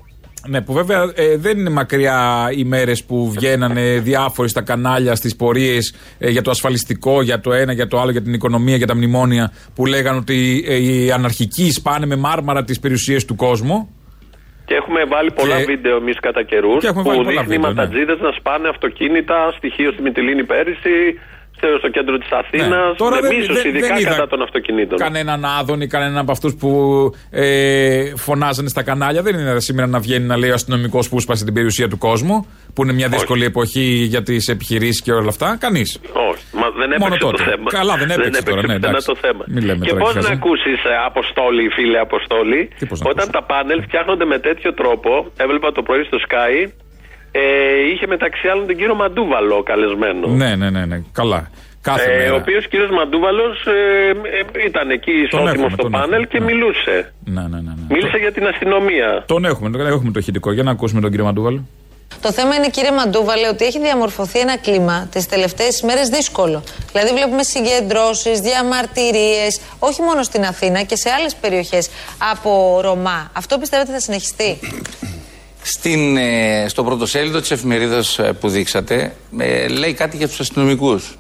[0.48, 5.36] Ναι, που βέβαια ε, δεν είναι μακριά οι μέρες που βγαίνανε διάφοροι στα κανάλια, στις
[5.36, 8.96] πορείες για το ασφαλιστικό, για το ένα, για το άλλο, για την οικονομία, για τα
[8.96, 13.90] μνημόνια, που λέγανε ότι ε, οι αναρχικοί σπάνε με μάρμαρα τις περιουσίες του κόσμου.
[14.66, 17.56] Και έχουμε βάλει πολλά Και- βίντεο εμείς κατά καιρούς Και έχουμε που βάλει πολλά δείχνει
[17.56, 17.76] βίντεο, ναι.
[17.82, 20.98] ματατζίδε να σπάνε αυτοκίνητα, στοιχείο στη Μυτιλίνη πέρυσι,
[21.60, 22.68] στο- στο κέντρο της Αθήνας.
[22.70, 22.96] Ναι.
[22.96, 24.98] Τώρα με δεν- μίσος, δεν- ειδικά δεν είδα κατά των αυτοκινήτων.
[24.98, 26.70] Κανέναν άδων ή κανέναν από αυτούς που
[27.32, 29.22] ε, φωνάζανε στα κανάλια.
[29.22, 32.48] Δεν είναι σήμερα να βγαίνει να λέει ο αστυνομικός που σπάσε την περιουσία του κόσμου,
[32.74, 35.58] που είναι μια δύσκολη εποχή για τις επιχειρήσεις και όλα αυτά.
[35.60, 36.00] Κανείς.
[36.32, 37.44] Όχι, μα δεν έπαιξε Μόνο το τότε.
[37.44, 37.70] θέμα.
[37.70, 39.08] Καλά, δεν έπαιξε τώρα, ναι, πουθενά εντάξει.
[39.08, 39.44] το θέμα.
[39.48, 40.28] Μην λέμε και τώρα πώς χαζά.
[40.28, 45.72] να ακούσεις, Αποστόλη, φίλε Αποστόλη, πώς να όταν τα πάνελ φτιάχνονται με τέτοιο τρόπο, έβλεπα
[45.72, 46.56] το πρωί στο Sky,
[47.32, 47.42] ε,
[47.94, 50.28] είχε μεταξύ άλλων τον κύριο Μαντούβαλο καλεσμένο.
[50.28, 51.02] Ναι, ναι, ναι, ναι.
[51.12, 51.50] Καλά.
[51.82, 52.34] Κάθε Ε, μέρα.
[52.34, 54.10] ο οποίος κύριος Μαντούβαλος ε,
[54.62, 56.46] ε, ήταν εκεί Τον ισότιμος έχουμε, στο τον πάνελ έχουμε, και ναι.
[56.46, 57.14] μιλούσε.
[57.26, 57.74] Ναι, ναι, ναι.
[57.78, 57.86] ναι.
[57.96, 59.24] Μίλησε για την αστυνομία.
[59.28, 60.52] Τον έχουμε, τον έχουμε το ηχητικό.
[60.52, 61.66] Για να ακούσουμε τον κύριο Μαντούβαλο.
[62.22, 66.64] Το θέμα είναι, κύριε Μαντούβαλε, ότι έχει διαμορφωθεί ένα κλίμα τις τελευταίες ημέρε δύσκολο.
[66.92, 71.90] Δηλαδή, βλέπουμε συγκεντρώσεις, διαμαρτυρίες, όχι μόνο στην Αθήνα και σε άλλες περιοχές
[72.32, 73.32] από Ρωμά.
[73.34, 74.60] Αυτό πιστεύετε θα συνεχιστεί;
[75.72, 81.18] Στην, ε, στο πρωτοσέλιδο της εφημερίδας ε, που δείξατε ε, λέει κάτι για τους αστυνομικούς.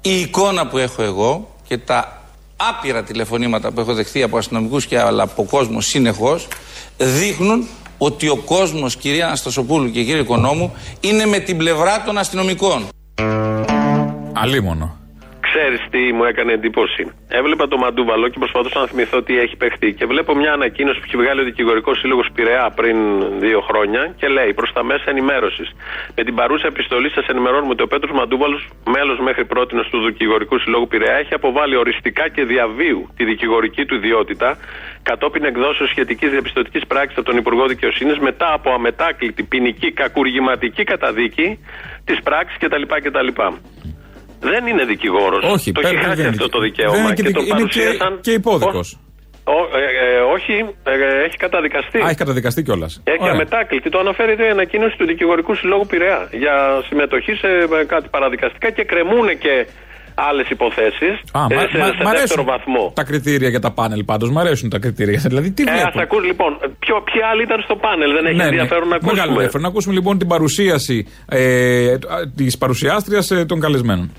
[0.00, 2.22] Η εικόνα που έχω εγώ και τα
[2.56, 6.48] άπειρα τηλεφωνήματα που έχω δεχθεί από αστυνομικούς και αλλά από κόσμο συνεχώς
[6.96, 7.66] δείχνουν
[7.98, 12.88] ότι ο κόσμος κυρία Αναστασοπούλου και κύριε Οικονόμου είναι με την πλευρά των αστυνομικών.
[14.32, 14.97] Αλίμονο.
[15.60, 17.02] Ξέρεις τι μου έκανε εντύπωση.
[17.28, 19.92] Έβλεπα το Μαντούβαλο και προσπαθούσα να θυμηθώ τι έχει παιχτεί.
[19.92, 22.96] Και βλέπω μια ανακοίνωση που έχει βγάλει ο Δικηγορικός Σύλλογος Πειραιά πριν
[23.38, 25.68] δύο χρόνια και λέει προς τα μέσα ενημέρωσης.
[26.16, 30.58] Με την παρούσα επιστολή σας ενημερώνουμε ότι ο Πέτρος Μαντούβαλος, μέλος μέχρι πρώτη του Δικηγορικού
[30.58, 34.58] Συλλόγου Πειραιά, έχει αποβάλει οριστικά και διαβίου τη δικηγορική του ιδιότητα
[35.02, 41.58] κατόπιν εκδόσεως σχετικής διαπιστωτικής πράξης από τον Υπουργό Δικαιοσύνης μετά από αμετάκλητη ποινική κακουργηματική καταδίκη
[42.04, 42.82] της πράξης κτλ.
[44.40, 45.42] Δεν είναι δικηγόρος.
[45.54, 47.30] Όχι, το πέρα- έχει δεν χάσει είναι αυτό το δικη- δικαίωμα δεν είναι και, και
[47.30, 48.12] τον δικη- είναι και- παρουσίασαν.
[48.26, 48.88] και υπόδικος.
[49.58, 50.54] Ω- ε, ε, όχι,
[50.92, 51.98] ε, έχει καταδικαστεί.
[52.04, 52.92] Α, έχει καταδικαστεί κιόλας.
[53.04, 53.88] Έχει αμετάκλητη.
[53.90, 56.54] Το αναφέρει η ανακοίνωση του Δικηγορικού Συλλόγου Πειραιά για
[56.88, 57.46] συμμετοχή σε
[57.80, 59.54] ε, κάτι παραδικαστικά και κρεμούν και
[60.30, 62.92] άλλες υποθέσεις Α, σε, μα, σε μα- μ' δεύτερο αρέσουν βαθμό.
[62.94, 64.30] τα κριτήρια για τα πάνελ πάντως.
[64.30, 65.18] Μ' αρέσουν τα κριτήρια.
[65.30, 66.00] Δηλαδή, τι Ε, ας βλέπω.
[66.00, 68.48] ακούς, λοιπόν, ποιο, ποιοι άλλοι ήταν στο πάνελ, δεν έχει Ναι, ναι.
[68.48, 69.12] ενδιαφέρον να ακούσουμε.
[69.16, 69.62] Μεγάλο ενδιαφέρον.
[69.62, 71.98] Να ακούσουμε λοιπόν την παρουσίαση ε,
[72.36, 74.12] της παρουσιάστριας ε, των καλεσμένων.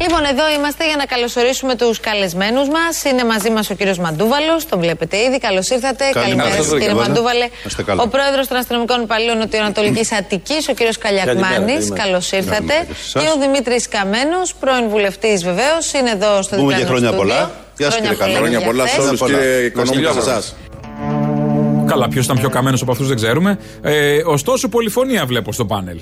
[0.00, 3.02] Λοιπόν, εδώ είμαστε για να καλωσορίσουμε τους καλεσμένους μας.
[3.04, 5.38] Είναι μαζί μας ο κύριος Μαντούβαλος, τον βλέπετε ήδη.
[5.38, 6.04] Καλώς ήρθατε.
[6.12, 7.08] Καλημέρα Καλημέρα σας, σα, κύριε καλημέρα.
[7.08, 7.40] Μαντούβαλε.
[7.40, 8.02] Να είστε καλά.
[8.02, 11.48] Ο πρόεδρος των αστυνομικών υπαλλήλων Νοτιοανατολικής Αττικής, ο κύριος Καλιακμάνης.
[11.48, 12.02] Καλημέρα.
[12.02, 12.56] Καλώς ήρθατε.
[12.56, 13.22] Καλημέρα και σε εσάς.
[13.22, 17.26] Και ο Δημήτρης Καμένος, πρώην βουλευτής βεβαίως, είναι εδώ στο Πούμε διπλανό και χρόνια στούντιο.
[17.26, 17.50] πολλά.
[17.76, 18.38] Γεια σας, κύριε Καμένο.
[18.38, 19.30] Χρόνια πολλά σε για όλους, χθες.
[19.36, 20.30] κύριε Οικονόμου, και σε Βασιλιάδο.
[20.30, 20.54] εσάς.
[21.86, 23.58] Καλά, ποιος ήταν πιο καμένος από αυτούς δεν ξέρουμε.
[23.82, 25.98] Ε, ωστόσο, πολυφωνία βλέπω στο πάνελ.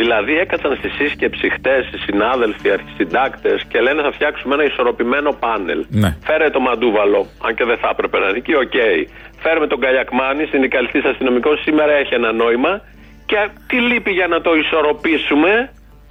[0.00, 5.30] Δηλαδή έκατσαν στη σύσκεψη χτες οι συνάδελφοι, οι αρχισυντάκτες και λένε θα φτιάξουμε ένα ισορροπημένο
[5.44, 5.80] πάνελ.
[5.88, 6.16] Ναι.
[6.26, 8.76] Φέρε το Μαντούβαλο, αν και δεν θα έπρεπε να είναι εκεί, οκ.
[9.42, 12.72] Φέρουμε τον Καλιακμάνη, συνδικαλιστή αστυνομικό, σήμερα έχει ένα νόημα.
[13.26, 15.52] Και τι λείπει για να το ισορροπήσουμε,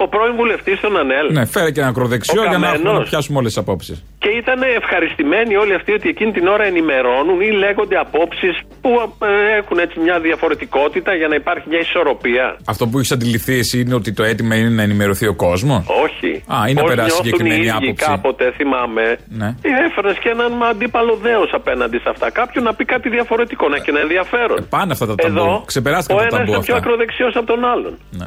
[0.04, 1.26] ο πρώην βουλευτής των ΑΝΕΛ.
[1.32, 2.98] Ναι, φέρε και ένα ακροδεξιό Ο για να, έχουμε Καμένος.
[3.04, 3.96] να πιάσουμε όλες τις απόψεις.
[4.22, 8.90] Και ήταν ευχαριστημένοι όλοι αυτοί ότι εκείνη την ώρα ενημερώνουν ή λέγονται απόψεις που
[9.26, 12.46] ε, έχουν έτσι μια διαφορετικότητα για να υπάρχει μια ισορροπία.
[12.72, 16.30] Αυτό που έχεις αντιληφθεί εσύ είναι ότι το αίτημα είναι να ενημερωθεί ο κόσμος; Όχι.
[16.54, 18.04] Α, είναι να Πώς περάσει νιώθουν συγκεκριμένη οι ίδιοι άποψη.
[18.10, 19.04] Κάποτε θυμάμαι.
[19.40, 19.48] Ναι.
[19.86, 22.30] Έφερες και έναν αντίπαλο δέος απέναντι σε αυτά.
[22.30, 24.58] Κάποιον να πει κάτι διαφορετικό, να έχει ένα ενδιαφέρον.
[24.68, 25.38] Πάνε αυτά τα ταμπού.
[25.38, 26.86] Εδώ, Ξεπεράστηκαν ο τα ένας ταμπού είναι πιο αυτά.
[26.86, 27.98] ακροδεξιός από τον άλλον.
[28.20, 28.26] Ναι.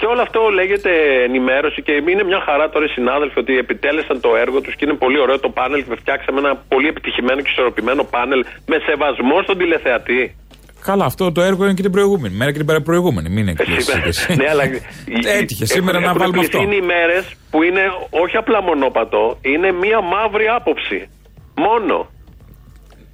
[0.00, 0.90] Και όλο αυτό λέγεται
[1.28, 4.94] ενημέρωση και είναι μια χαρά τώρα οι συνάδελφοι ότι επιτέλεσαν το έργο τους και είναι
[5.04, 9.58] πολύ ωραίο το πάνελ και φτιάξαμε ένα πολύ επιτυχημένο και ισορροπημένο πάνελ με σεβασμό στον
[9.58, 10.34] τηλεθεατή.
[10.84, 13.28] Καλά, αυτό το έργο είναι και την προηγούμενη μέρα και την παραπροηγούμενη.
[13.28, 14.34] Μην εκπλήσει.
[14.34, 14.62] ναι, αλλά
[15.40, 16.62] Έτυχε σήμερα έχουν- να έχουν βάλουμε πληθεί αυτό.
[16.62, 21.08] Είναι οι μέρες που είναι όχι απλά μονόπατο, είναι μία μαύρη άποψη.
[21.56, 22.08] Μόνο.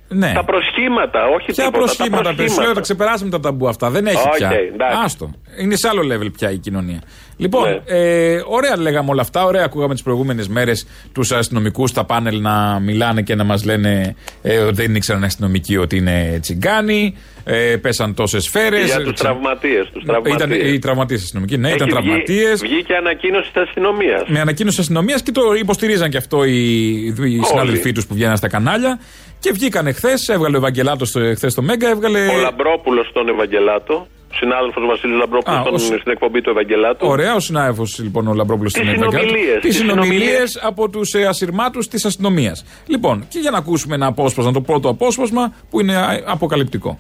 [0.09, 0.33] Ναι.
[0.35, 1.79] Τα προσχήματα, όχι Ποια τίποτα.
[1.79, 3.91] προσχήματα, τα παιδιά, λέω, τα ξεπεράσαμε τα ταμπού αυτά.
[3.91, 4.51] Δεν έχει Οκ, πια.
[4.75, 4.99] εντάξει.
[5.05, 5.31] Άστο.
[5.61, 7.01] Είναι σε άλλο level πια η κοινωνία.
[7.37, 7.81] Λοιπόν, Ναι.
[7.99, 9.45] ε, ωραία λέγαμε όλα αυτά.
[9.45, 14.15] Ωραία ακούγαμε τις προηγούμενες μέρες τους αστυνομικούς στα πάνελ να μιλάνε και να μας λένε
[14.43, 17.15] ε, ότι δεν ήξεραν αστυνομικοί ότι είναι τσιγκάνοι.
[17.49, 18.85] Ε, πέσαν τόσες σφαίρες.
[18.85, 19.89] Για τους τραυματίες.
[19.93, 20.73] Τους Ήταν τραυματίες.
[20.73, 21.57] οι τραυματίες αστυνομικοί.
[21.59, 22.61] Ναι, Έχει ήταν βγει- τραυματίες.
[22.61, 24.23] Βγήκε ανακοίνωση της αστυνομίας.
[24.27, 28.49] Με ανακοίνωση αστυνομίας και το υποστηρίζαν και αυτό οι, οι συνάδελφοί τους που βγαίναν στα
[28.49, 28.99] κανάλια.
[29.41, 32.27] Και βγήκαν χθες, έβγαλε ο Ευαγγελάτος χθες στο Μέγκα, έβγαλε.
[32.27, 34.07] Ο Λαμπρόπουλος στον Ευαγγελάτο.
[34.41, 37.07] Συνάδελφος Βασίλης Λαμπρόπουλος Α, στον- ο- στην εκπομπή του Ευαγγελάτου.
[37.15, 40.61] Ωραία, ο συνάδελφος λοιπόν ο Λαμπρόπουλος Τις συνομιλίες, Τις τις συνομιλίες συνομιλίες.
[40.71, 42.65] από τους ε, ασυρμάτους της αστυνομίας.
[42.87, 46.99] Λοιπόν, και για να ακούσουμε ένα απόσπασμα, το πρώτο απόσπασμα που είναι α, αποκαλυπτικό.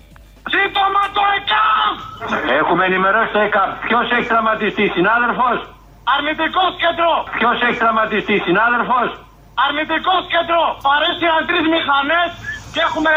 [0.55, 1.95] Σύντομα το ΕΚΑΒ!
[2.61, 3.69] Έχουμε ενημερώσει το ΕΚΑΒ.
[3.87, 5.57] Ποιος έχει τραυματιστεί, συνάδελφος;
[6.17, 7.11] Αρνητικός κέντρο.
[7.39, 9.09] Ποιος έχει τραυματιστεί, συνάδελφος;
[9.65, 10.63] Αρνητικός κέντρο.
[10.87, 12.29] Παρέστηκαν τρεις μηχανές
[12.75, 13.13] και έχουμε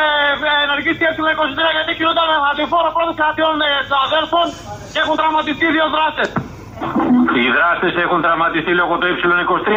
[0.49, 4.45] ε, ενεργήσει έτσι με 23 γιατί κινούνταν με αντιφόρο πρώτων κρατιών ε, των αδέλφων
[4.93, 6.29] και έχουν τραυματιστεί δύο δράστες.
[7.43, 9.69] Οι δράστες έχουν τραυματιστεί λόγω του Y23.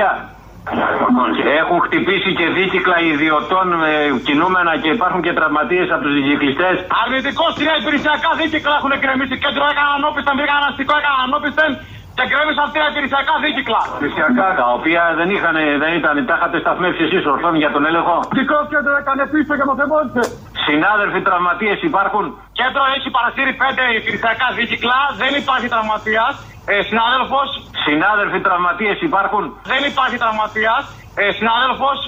[1.62, 3.92] Έχουν χτυπήσει και δίκυκλα ιδιωτών με
[4.26, 6.70] κινούμενα και υπάρχουν και τραυματίες από τους δικυκλιστέ.
[7.02, 9.34] Αρνητικός τρία υπηρεσιακά δίκυκλα έχουν κρεμίσει.
[9.44, 11.70] Κέντρο έκαναν όπισθεν, βρήκαν ένα αστικό, έκαναν όπισθεν
[12.16, 13.80] και κρέμισαν τρία υπηρεσιακά δίκυκλα.
[13.98, 18.16] Υπηρεσιακά, τα οποία δεν, είχαν, δεν ήταν, τα είχατε σταθμεύσει εσείς ορθόν για τον έλεγχο;
[18.38, 20.22] Δικό κέντρο έκανε πίσω και μα εμπόδισε.
[20.66, 22.24] Συνάδελφοι τραυματίες υπάρχουν;
[22.58, 26.32] Κέντρο έχει παρασύρει πέντε υπηρεσιακά δίκυκλα, δεν υπάρχει τραυματίας.
[26.72, 27.48] Ε, Συνάδελφος.
[27.86, 30.82] Συνάδελφοι τραυματίες υπάρχουν; Δεν υπάρχει τραυματίας.
[31.22, 31.98] Ε, Συνάδελφος.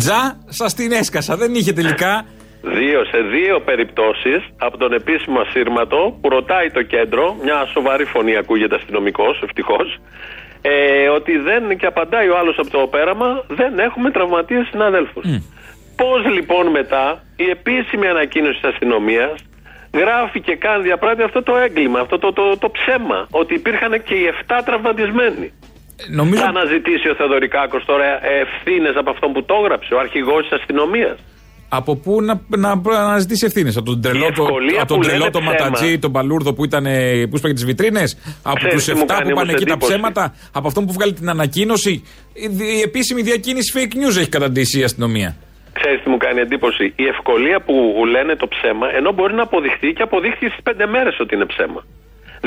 [0.00, 0.20] Τζα,
[0.58, 1.32] σας την έσκασα.
[1.42, 2.12] Δεν είχε τελικά.
[2.64, 8.36] Δύο, σε δύο περιπτώσεις από τον επίσημο ασύρματο που ρωτάει το κέντρο, μια σοβαρή φωνή
[8.36, 9.98] ακούγεται αστυνομικός, ευτυχώς,
[10.62, 15.24] ε, ότι δεν, και απαντάει ο άλλος από το πέραμα, δεν έχουμε τραυματίες συναδέλφους.
[15.96, 19.34] Πώς λοιπόν μετά η επίσημη ανακοίνωση της αστυνομίας
[19.94, 24.14] γράφει και κάνει διαπράττει αυτό το έγκλημα, αυτό το, το, το ψέμα, ότι υπήρχαν και
[24.14, 25.52] οι 7 τραυματισμένοι.
[26.10, 26.40] Νομίζω...
[26.40, 31.18] Θα αναζητήσει ο Θεοδωρικάκος τώρα ευθύνες από αυτόν που το έγραψε, ο αρχηγός της αστυνομίας.
[31.68, 35.02] Από πού να, να, να αναζητήσει ευθύνες, από τον τρελό, το, ευκολία από τον που
[35.02, 35.52] τρελό λένε το ψέμα.
[35.52, 39.04] Ματατζή, τον Παλούρδο που, ήταν, ε, που σπάγε τις βιτρίνες, από Ξέρεις τους τι μου
[39.04, 41.90] 7 κάνει που πάνε όμως εκεί τα εντύπωση; ψέματα, από αυτόν που βγάλει την ανακοίνωση.
[42.32, 42.46] Η,
[42.78, 45.36] η επίσημη διακίνηση fake news έχει καταντήσει η αστυνομία.
[45.72, 49.92] Ξέρεις τι μου κάνει εντύπωση; Η ευκολία που λένε το ψέμα, ενώ μπορεί να αποδειχθεί
[49.92, 51.84] και αποδείχθηκε στις πέντε μέρες ότι είναι ψέμα.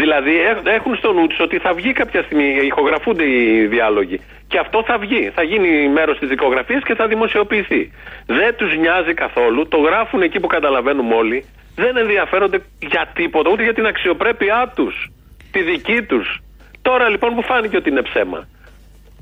[0.02, 4.20] Δηλαδή έχ- έχουν στο νου τους ότι θα βγει κάποια στιγμή, ηχογραφούνται οι διάλογοι.
[4.48, 5.32] Και αυτό θα βγει.
[5.36, 7.92] Θα γίνει μέρος της δικογραφίας και θα δημοσιοποιηθεί.
[8.26, 9.68] Δεν τους νοιάζει καθόλου.
[9.68, 11.46] Το γράφουν εκεί που καταλαβαίνουμε όλοι.
[11.76, 15.10] Δεν ενδιαφέρονται για τίποτα, ούτε για την αξιοπρέπειά τους.
[15.52, 16.40] Τη δική τους.
[16.82, 18.48] Τώρα λοιπόν που φάνηκε ότι είναι ψέμα.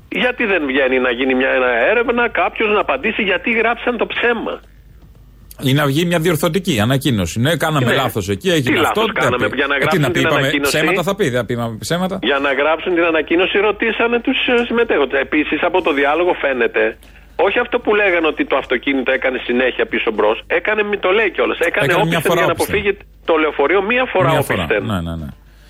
[0.08, 4.60] Γιατί δεν βγαίνει να γίνει μια ένα έρευνα, κάποιος να απαντήσει γιατί γράψαν το ψέμα.
[5.62, 7.40] Ή να βγει μια διορθωτική ανακοίνωση.
[7.40, 7.94] Ναι, κάναμε Ναι.
[8.02, 9.12] λάθος εκεί, Τι έγινε λάθος αυτό.
[9.20, 9.56] κάναμε, δεν πει.
[9.56, 11.76] για να Ε, τι γράψουν να πει, την είπαμε ανακοίνωση; ψέματα θα πει, δεν είπαμε
[11.84, 12.18] ψέματα.
[12.30, 14.36] Για να γράψουν την ανακοίνωση, ρωτήσανε τους
[14.68, 15.20] συμμετέχοντες.
[15.20, 16.84] Επίσης, από το διάλογο φαίνεται,
[17.46, 21.30] όχι αυτό που λέγανε ότι το αυτοκίνητο έκανε συνέχεια πίσω μπρος, έκανε, μη το λέει
[21.34, 21.58] κιόλας.
[21.68, 22.76] Έκανε, Έκανε μια όπισθεν φορά για να όπισθεν.
[22.76, 22.92] αποφύγει
[23.28, 24.62] το λεωφορείο μία φορά Μια φορά.
[24.62, 24.82] όπισθεν.
[24.90, 25.28] Ναι, ναι, ναι.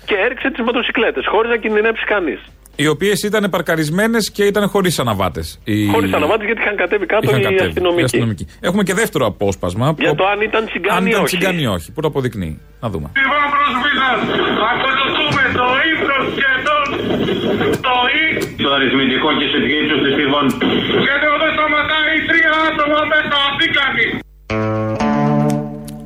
[0.09, 2.39] Και έριξε τις μοτοσυκλέτες, χωρίς να κινδυνεύσει κανείς.
[2.83, 5.59] Οι οποίες ήταν παρκαρισμένε και ήταν χωρίς αναβάτες.
[5.63, 5.87] Οι...
[5.95, 8.01] Χωρίς αναβάτες γιατί είχαν κατέβει κάτω Είχαν οι κατέβει, αστυνομικοί.
[8.01, 8.45] οι αστυνομικοί.
[8.67, 9.85] Έχουμε και δεύτερο απόσπασμα.
[9.99, 11.29] Για που- το αν ήταν τσιγκάνοι αν ή ήταν όχι.
[11.37, 11.87] τσιγκάνοι ή όχι.
[11.93, 12.53] Πού το αποδεικνύει.
[12.83, 13.07] Να δούμε.
[13.21, 14.19] Λοιπόν, προσβήτας,
[14.71, 16.85] ακολουθούμε το ύψος σχεδόν
[17.87, 18.25] το ύ
[18.63, 20.45] Το αριθμητικό και σε ύψος της τριβών.
[21.05, 24.05] και το δεν σταματάει τρία άτομα μέσα αθήκανοι.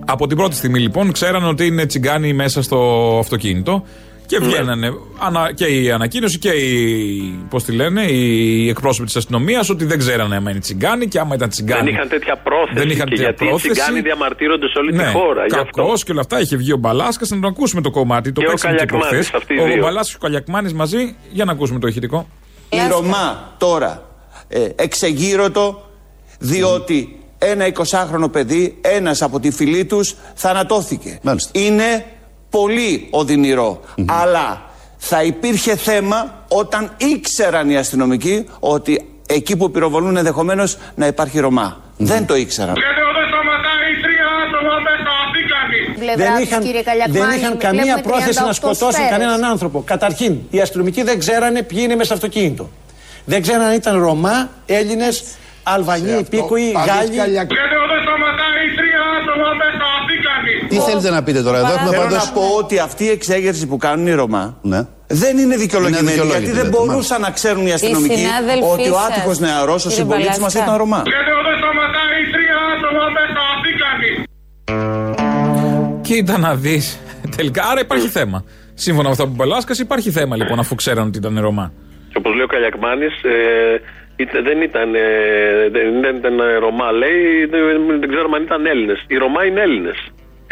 [0.06, 2.80] Από την πρώτη στιγμή λοιπόν ξέραν ότι είναι τσιγκάνοι μέσα στο
[3.20, 3.86] αυτοκίνητο
[4.32, 4.46] και Ναι.
[4.46, 9.86] βγαίνανε ανα- και η ανακοίνωση και οι, πώς τη λένε, οι εκπρόσωποι της αστυνομίας ότι
[9.86, 11.84] δεν ξέρανε άμα είναι τσιγκάνοι και άμα ήταν τσιγκάνοι.
[11.84, 12.74] Δεν είχαν τέτοια πρόθεση.
[12.80, 13.68] Δεν είχαν και τέτοια γιατί πρόθεση.
[13.68, 15.46] οι τσιγκάνοι διαμαρτύρονται σε όλη ναι, τη χώρα.
[15.46, 15.82] γι' αυτό.
[15.82, 16.40] κακός και όλα αυτά.
[16.40, 18.32] Είχε βγει ο Μπαλάσκας να τον ακούσουμε το κομμάτι.
[18.32, 19.42] Το Και ο παίξαμε και Καλιακμάνης, προχθές.
[19.42, 19.82] αυτοί οι Ο δύο.
[19.84, 21.16] Μπαλάσκας και ο Καλιακμάνης μαζί.
[21.32, 22.28] Για να ακούσουμε το ηχητικό.
[22.70, 24.06] Η Ρωμά τώρα
[24.48, 25.86] ε, εξεγείρωτο
[26.40, 31.20] διότι ένα 20χρονο παιδί, ένας από τη φυλή τους θανατώθηκε.
[31.52, 32.06] Είναι
[32.52, 33.80] πολύ οδυνηρό.
[34.06, 34.62] Αλλά
[34.98, 41.82] θα υπήρχε θέμα όταν ήξεραν οι αστυνομικοί ότι εκεί που πυροβολούν ενδεχομένως να υπάρχει Ρωμά.
[41.98, 42.74] Δεν το ήξεραν.
[42.74, 46.16] Και το δεν σταματάει τρία άτομα μέσα αθήκανοι.
[46.16, 46.64] δεν είχαν,
[47.12, 49.82] δεν είχαν καμία πρόθεση να σκοτώσουν κανέναν άνθρωπο.
[49.82, 52.70] Καταρχήν, οι αστυνομικοί δεν ξέρανε ποιοι είναι μέσα στο αυτοκίνητο.
[53.26, 55.24] Δεν ξέρανε αν ήταν Ρωμά, Έλληνες,
[55.64, 57.38] Αλβανοί, υπήκοοι, Γάλλοι.
[60.76, 62.26] Τι θέλετε να πείτε τώρα, εδώ έχουμε Θέλω πάντως...
[62.26, 64.80] να πω ότι αυτή η εξέγερση που κάνουν οι Ρωμά Ναι.
[65.08, 66.02] δεν είναι δικαιολογημένη.
[66.04, 69.40] Είναι δικαιολόγητη, γιατί δεν λέτε, μπορούσαν να ξέρουν οι αστυνομικοί συνάδελφοί ότι ο σας, άτυχος
[69.40, 70.64] νεαρός, ο κύριε συμπολίτης μας Μπαλάσκα.
[70.64, 71.02] ήταν Ρωμά.
[71.12, 74.12] Και το δεν σταματάει τρία άτομα μέσα αθήκανοι.
[76.02, 77.00] Κοίτα να δεις.
[77.38, 78.44] Τελικά, άρα υπάρχει θέμα.
[78.74, 81.72] Σύμφωνα με αυτά που Μπαλάσκα, υπάρχει θέμα λοιπόν αφού ξέραν ότι ήταν Ρωμά.
[82.10, 83.14] Και όπως λέει ο Καλιακμάνης,
[84.48, 85.02] δεν ήταν, ε,
[85.72, 87.46] δεν, δεν ήταν ε, Ρωμά, λέει.
[87.50, 87.60] Δεν,
[88.00, 89.00] δεν ξέρουμε αν ήταν Έλληνες.
[89.08, 89.98] Οι Ρωμά είναι Έλληνες.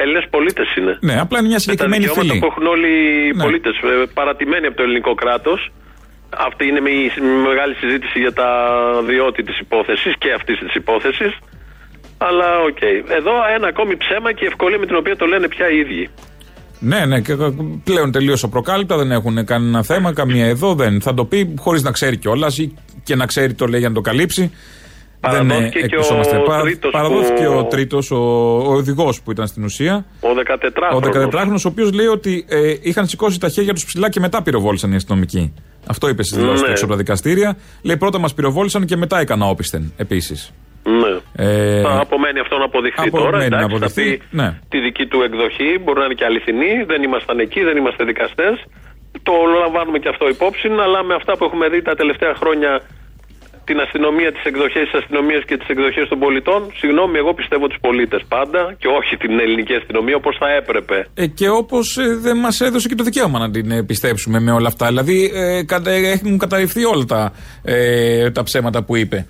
[0.03, 0.93] Έλληνες πολίτες είναι.
[1.09, 2.39] Ναι, απλά είναι μια Με τα συγκεκριμένη δικαιώματα φυλή.
[2.41, 2.89] που έχουν όλοι
[3.27, 3.43] οι Ναι.
[3.45, 3.73] πολίτες,
[4.19, 5.59] παρατημένοι από το ελληνικό κράτος.
[6.47, 8.49] Αυτή είναι η η μεγάλη συζήτηση για τα
[9.09, 11.31] διότι της υπόθεσης και αυτής της υπόθεσης.
[12.17, 12.81] Αλλά οκ.
[13.19, 16.09] Εδώ ένα ακόμη ψέμα και η ευκολία με την οποία το λένε πια οι ίδιοι.
[16.79, 17.33] Ναι, ναι, και
[17.83, 21.01] πλέον τελείως απροκάλυπτα, δεν έχουν κανένα θέμα, καμία εδώ δεν.
[21.01, 23.95] Θα το πει χωρίς να ξέρει κιόλας ή και να ξέρει το λέει για να
[23.95, 24.51] το καλύψει.
[25.19, 26.37] Παραδόθηκε δεν και εκπλησσόμαστε.
[26.37, 28.15] ο Παρα- τρίτος Παραδόθηκε που- ο τρίτος, ο,
[28.57, 30.05] ο οδηγός που ήταν στην ουσία.
[30.21, 30.95] Ο 14χρονο.
[30.95, 34.43] Ο 14χρονο, ο οποίος λέει ότι ε, είχαν σηκώσει τα χέρια τους ψηλά και μετά
[34.43, 35.53] πυροβόλησαν οι αστυνομικοί.
[35.87, 36.65] Αυτό είπε στις δηλώσεις Ναι.
[36.65, 37.57] του έξω από τα δικαστήρια.
[37.81, 40.53] Λέει πρώτα μας πυροβόλησαν και μετά έκανα όπισθεν επίσης.
[40.83, 41.43] Ναι.
[41.45, 43.37] Ε, Θα απομένει αυτό να αποδειχθεί απομένει τώρα.
[43.37, 44.59] να Εντάξει, αποδειχθεί, θα πει ναι.
[44.69, 45.79] τη δική του εκδοχή.
[45.83, 46.71] Μπορεί να είναι και αληθινή.
[46.87, 48.55] Δεν ήμασταν εκεί, δεν είμαστε δικαστές.
[49.23, 50.67] Το λαμβάνουμε και αυτό υπόψη.
[50.85, 52.71] Αλλά με αυτά που έχουμε δει τα τελευταία χρόνια,
[53.69, 57.79] την αστυνομία, τις εκδοχές της αστυνομίας και τις εκδοχές των πολιτών, συγγνώμη, εγώ πιστεύω τους
[57.81, 60.97] πολίτες πάντα και όχι την ελληνική αστυνομία όπως θα έπρεπε.
[61.13, 64.67] Ε, και όπως δεν μας έδωσε και το δικαίωμα να την ε, πιστέψουμε με όλα
[64.67, 64.87] αυτά.
[64.87, 67.31] Δηλαδή ε, κατα, έχουν καταρριφθεί όλα τα,
[67.63, 69.25] ε, τα ψέματα που είπε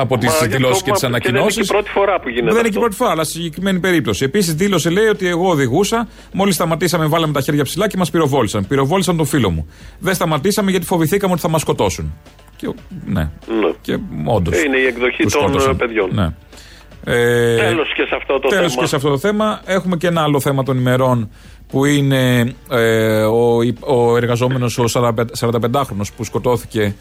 [0.00, 1.46] από τις Μα, γι' δηλώσεις αυτό, και τις μα, ανακοινώσει.
[1.46, 2.52] Και δεν είναι και η πρώτη φορά που γίνεται.
[2.54, 2.78] Δεν είναι και αυτό.
[2.78, 4.24] η πρώτη φορά, αλλά στη συγκεκριμένη περίπτωση.
[4.24, 8.66] Επίσης δήλωσε, λέει, ότι εγώ οδηγούσα, μόλις σταματήσαμε, βάλαμε τα χέρια ψηλά και μας πυροβόλησαν.
[8.66, 9.68] Πυροβόλησαν τον φίλο μου.
[9.98, 12.12] Δεν σταματήσαμε γιατί φοβηθήκαμε ότι θα μας σκοτώσουν.
[12.56, 12.66] Και,
[13.04, 13.20] ναι.
[13.20, 13.70] Ναι.
[13.80, 14.62] Και όντως.
[14.62, 16.10] Είναι η εκδοχή των, ε, παιδιών.
[16.12, 16.28] Ναι.
[17.04, 18.82] Ε, Τέλος και σε αυτό το τέλος θέμα.
[18.82, 19.60] και σε αυτό το θέμα.
[19.64, 21.30] Έχουμε και ένα άλλο θέμα των ημερών
[21.68, 24.84] που είναι ε, ο, ο εργαζόμενος ο
[25.40, 26.94] 45χρονος που σκοτώθηκε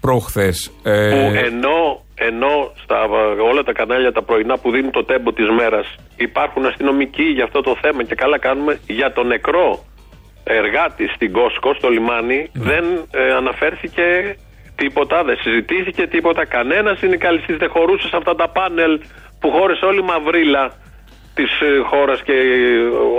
[0.00, 0.70] προχθές.
[0.82, 3.04] Ε, Που ενώ, ενώ στα
[3.52, 7.60] όλα τα κανάλια τα πρωινά που δίνουν το τέμπο της μέρας υπάρχουν αστυνομικοί για αυτό
[7.60, 9.84] το θέμα και καλά κάνουμε για τον νεκρό
[10.44, 14.36] εργάτη στην Κόσκο, στο λιμάνι, δεν ε, αναφέρθηκε
[14.76, 16.44] τίποτα, δεν συζητήθηκε τίποτα.
[16.44, 19.00] Κανένας συνδικαλιστής δεν χωρούσε σε αυτά τα πάνελ
[19.40, 20.72] που χώρεσε όλη η μαυρίλα
[21.34, 22.78] της ε, χώρας και ε,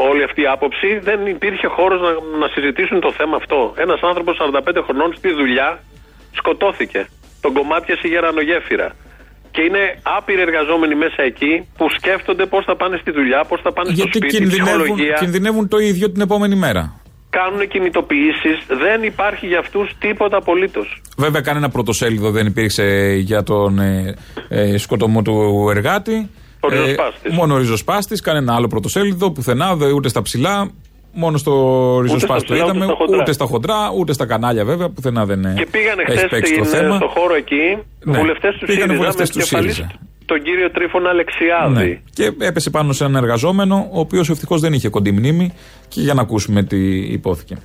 [0.09, 0.99] όλη αυτή η άποψη.
[0.99, 3.73] Δεν υπήρχε χώρος να, να συζητήσουν το θέμα αυτό.
[3.77, 5.79] Ένας άνθρωπος 45 χρονών στη δουλειά
[6.31, 7.07] σκοτώθηκε.
[7.43, 8.87] Τον κομμάτιασε η γερανογέφυρα.
[9.53, 9.83] Και είναι
[10.17, 14.09] άπειροι εργαζόμενοι μέσα εκεί που σκέφτονται πώς θα πάνε στη δουλειά, πώς θα πάνε γιατί
[14.09, 15.17] στο σπίτι, κινδυνεύουν, ψυχολογία.
[15.19, 16.83] κινδυνεύουν το ίδιο την επόμενη μέρα.
[17.29, 18.57] Κάνουν κινητοποιήσεις.
[18.83, 21.01] Δεν υπάρχει για αυτούς τίποτα απολύτως.
[21.17, 22.85] Βέβαια, κανένα πρωτοσέλιδο δεν υπήρξε
[23.19, 24.15] για τον ε,
[24.49, 26.29] ε, σκοτωμό του εργάτη.
[26.59, 27.33] Ο ριζοσπάστης.
[27.33, 28.21] μόνο ο ριζοσπάστης.
[28.21, 30.71] Κανένα άλλο πρωτοσέλιδο πουθενά, δε, ούτε στα ψηλά.
[31.13, 31.51] Μόνο στο
[32.01, 32.85] ριζοσπάστη το ψηλά, ούτε είδαμε.
[32.85, 33.17] στα χοντρά.
[33.21, 34.89] Ούτε στα χοντρά, ούτε στα κανάλια βέβαια.
[34.89, 36.95] Πουθενά δεν ε, Και πήγανε έχει χθες παίξει το θέμα.
[36.95, 38.17] στο χώρο εκεί Ναι.
[38.17, 39.91] βουλευτές του Πήγανε ΣΥΡΙΖΑ βουλευτές με του επικεφαλής ΣΥΡΙΖΑ.
[40.25, 41.73] τον κύριο Τρίφωνα Αλεξιάδη.
[41.89, 41.99] Ναι.
[42.13, 45.53] Και έπεσε πάνω σε έναν εργαζόμενο, ο οποίος ευτυχώς δεν είχε κοντή μνήμη.
[45.87, 47.57] Και για να ακούσουμε τι υπόθηκε.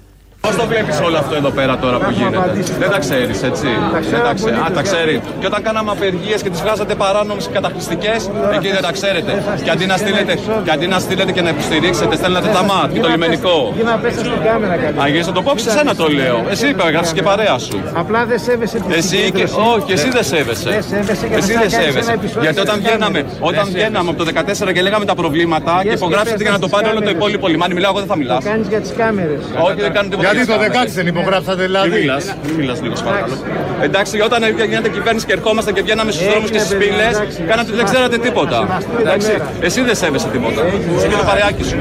[0.49, 2.39] Πώς το βλέπεις όλο αυτό εδώ πέρα τώρα που γίνεται;
[2.79, 3.67] Δεν τα ξέρεις, έτσι;
[4.11, 4.55] Δεν τα ξέρει.
[4.57, 5.21] Α, τα ξέρει.
[5.41, 9.33] Και όταν κάναμε απεργίες και τις βγάζατε παράνομες και καταχρηστικές, εκεί δεν τα ξέρετε.
[9.65, 10.33] Και αντί να στείλετε
[10.65, 13.57] και, αντί να, στείλετε και να υποστηρίξετε, στέλνετε τα ΜΑΤ και το λιμενικό.
[13.75, 14.95] Για να πέσει στην κάμερα κάτι.
[15.01, 16.39] Αν να το πω, σε σένα το λέω.
[16.51, 17.79] Εσύ είπα, γράφεις και παρέα σου.
[18.03, 19.55] Απλά δεν σέβεσαι τη Εσύ και, συγκέντρωση.
[19.77, 20.71] όχι, εσύ δεν σέβεσαι.
[20.71, 22.11] Δεν σέβεσαι και Εσύ θα δεν κάνεις σέβεσαι.
[22.11, 23.49] ένα επεισόδιο Γιατί όταν στις βγαίναμε, κάμερες.
[23.51, 24.25] όταν Δεν βγαίναμε από το
[24.69, 26.87] 14 και λέγαμε τα προβλήματα και Βγες και υπογράψετε πες για να στις το πάρει
[26.93, 27.19] όλο το κάμερες.
[27.19, 28.41] υπόλοιπο λιμάνι, μιλάω, εγώ δεν θα μιλάς.
[28.45, 29.43] Το κάνεις για τις κάμερες.
[29.67, 30.29] Όχι, δεν κάνω τίποτα.
[30.39, 30.93] Γιατί για τις το κάμερες.
[30.93, 31.89] 16 δεν υπογράψατε, δηλαδή.
[31.91, 33.35] Μην μιλάς, μην μιλάς λίγο, σε παρακαλώ.
[33.83, 37.41] Εντάξει, όταν γίνεται κυβέρνηση και ερχόμαστε και βγαίναμε στους δρόμους και στις Έγινε, πύλε, εντάξει.
[37.51, 38.83] κάνατε ότι δεν ξέρατε τίποτα.
[39.01, 40.61] Εντάξει, εσύ δεν σέβεσαι τίποτα.
[40.97, 41.81] Εσύ και το παρεάκι σου.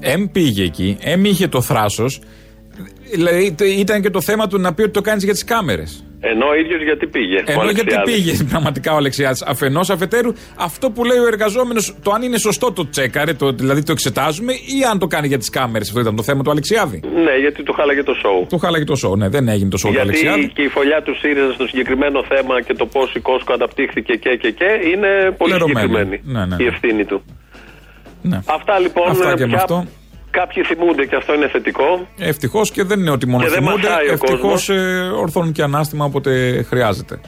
[0.00, 2.20] Εμ πήγε εκεί, εμ είχε το θράσος.
[3.12, 6.04] Δηλαδή το- ήταν και το θέμα του να πει ότι το κάνεις για τις κάμερες.
[6.22, 7.36] Ενώ ο ίδιος γιατί πήγε.
[7.36, 8.14] ο Ενώ γιατί Αλεξιάδης.
[8.14, 9.42] πήγε πραγματικά ο Αλεξιάδης.
[9.42, 13.82] Αφενός, αφετέρου, αυτό που λέει ο εργαζόμενος, το αν είναι σωστό το τσέκαρε, το, δηλαδή
[13.82, 15.88] το εξετάζουμε, ή αν το κάνει για τις κάμερες.
[15.88, 17.00] Αυτό ήταν το θέμα του Αλεξιάδη.
[17.24, 18.46] Ναι, γιατί του χάλαγε το σοου.
[18.48, 20.48] Του χάλαγε το σοου, ναι, δεν έγινε το σοου του Γιατί Αλεξιάδη.
[20.54, 24.30] και η φωλιά του ΣΥΡΙΖΑ στο συγκεκριμένο θέμα και το πώς η Κόσκο αναπτύχθηκε και
[24.40, 25.78] και και είναι πολύ Λερωμένη.
[25.86, 26.62] συγκεκριμένη Ναι, ναι, ναι.
[26.64, 27.22] η ευθύνη του.
[28.22, 28.38] Ναι.
[28.46, 29.84] Αυτά λοιπόν Αυτά και πια με αυτό.
[30.30, 32.06] Κάποιοι θυμούνται και αυτό είναι θετικό.
[32.18, 33.88] Ευτυχώς και δεν είναι ότι μόνο Και δεν θυμούνται.
[33.88, 34.68] μασάει ο Ευτυχώς κόσμος.
[35.20, 37.20] ορθώνουν και ανάστημα όποτε χρειάζεται.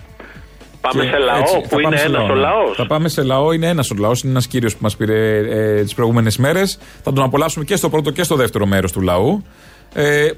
[0.80, 2.40] Πάμε Και σε λαό έτσι, που θα είναι πάμε σε ένας λαό, ο ναι.
[2.40, 2.76] λαός.
[2.76, 4.22] Θα πάμε σε λαό, είναι ένας ο λαός.
[4.22, 6.78] Είναι ένας κύριος που μας πήρε ε, τις προηγούμενες μέρες.
[7.02, 9.44] Θα τον απολαύσουμε και στο πρώτο και στο δεύτερο μέρος του λαού.
[9.94, 10.28] Ε,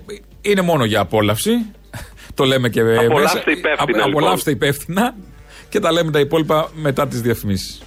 [0.40, 1.50] είναι μόνο για απόλαυση.
[2.34, 3.58] το λέμε και ε, Απολαύστε μέσα.
[3.58, 4.22] υπεύθυνα, Α- λοιπόν.
[4.22, 5.14] Απολαύστε υπεύθυνα.
[5.68, 7.82] Και τα λέμε τα υπόλοιπα μετά τις διαφημίσεις.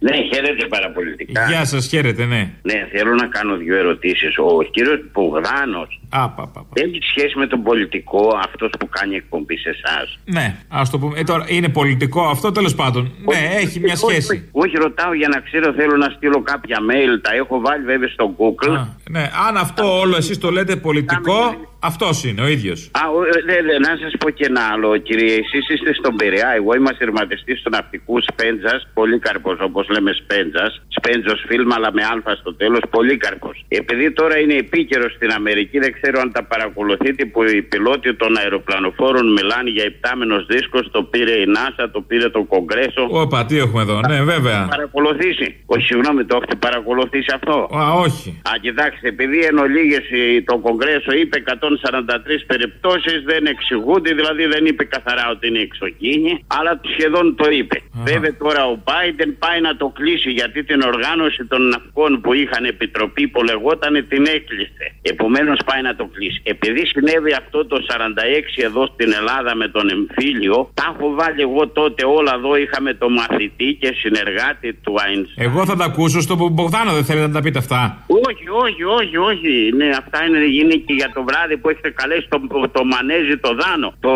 [0.00, 1.46] Ναι, χαίρετε παραπολιτικά.
[1.48, 2.50] Γεια σας, χαίρετε, ναι.
[2.62, 4.38] Ναι, θέλω να κάνω δύο ερωτήσεις.
[4.38, 6.64] Ο κύριος Πογδάνος Α, πα, πα, πα.
[6.74, 11.18] έχει σχέση με τον πολιτικό αυτός που κάνει εκπομπή σε εσάς; Ναι, ας το πούμε.
[11.18, 13.12] Ε, τώρα, είναι πολιτικό αυτό, τέλος πάντων.
[13.32, 14.32] Ναι, έχει μια σχέση.
[14.32, 17.20] Όχι, όχι, ρωτάω για να ξέρω, θέλω να στείλω κάποια mail.
[17.22, 18.86] Τα έχω βάλει βέβαια στο Google.
[19.10, 21.38] Ναι, αν αυτό όλο εσείς το λέτε πολιτικό,
[21.90, 22.80] αυτός είναι ο ίδιος.
[23.00, 25.32] Α, ο, ε, δε, δε, να σας πω και ένα άλλο, κύριε.
[25.42, 26.50] Εσείς είστε στον Πειραιά.
[26.58, 28.80] Εγώ είμαι θερματιστή του ναυτικού Σπέντζας.
[28.94, 30.72] Πολύ καρπός, όπως λέμε Σπέντζας.
[30.98, 32.80] Σπέντζος φιλμ, αλλά με αλφα στο τέλος.
[32.90, 33.56] Πολύ καρπός.
[33.68, 38.36] Επειδή τώρα είναι επίκαιρος στην Αμερική, δεν ξέρω αν τα παρακολουθείτε, που οι πιλότοι των
[38.38, 40.84] αεροπλανοφόρων μιλάνε για υπτάμενο δίσκος.
[40.90, 43.06] Το πήρε η NASA, το πήρε το Κογκρέσο.
[43.10, 44.66] Όπα, τι έχουμε εδώ, ναι, βέβαια.
[44.70, 45.46] Παρακολουθήσει.
[45.66, 48.40] Όχι, συγγνώμη, το έχετε παρακολουθήσει αυτό; Α, όχι.
[48.50, 51.38] Α, κοιτάξτε, επειδή εν ολίγες η- το Κογκρέσο είπε
[51.76, 57.76] 143 περιπτώσεις, δεν εξηγούνται, δηλαδή δεν είπε καθαρά ότι είναι εξωγήινη, αλλά σχεδόν το είπε.
[58.10, 62.64] Βέβαια τώρα ο Biden πάει να το κλείσει γιατί την οργάνωση των ναυτικών που είχαν
[62.64, 64.86] επιτροπή που λεγόταν την έκλεισε.
[65.02, 66.40] Επομένως πάει να το κλείσει.
[66.42, 67.76] Επειδή συνέβη αυτό το
[68.58, 72.56] 46 εδώ στην Ελλάδα με τον εμφύλιο, τα έχω βάλει εγώ τότε όλα εδώ.
[72.56, 75.44] Είχαμε το μαθητή και συνεργάτη του Einstein.
[75.46, 78.04] Εγώ θα τα ακούσω στο Μπογδάνο, δεν θέλετε να τα πείτε αυτά.
[78.28, 79.72] Όχι, όχι, όχι, όχι.
[79.76, 82.38] Ναι, αυτά είναι, είναι και για το βράδυ που έχετε καλέσει το,
[82.76, 83.88] το μανέζι το δάνο.
[84.06, 84.12] Το,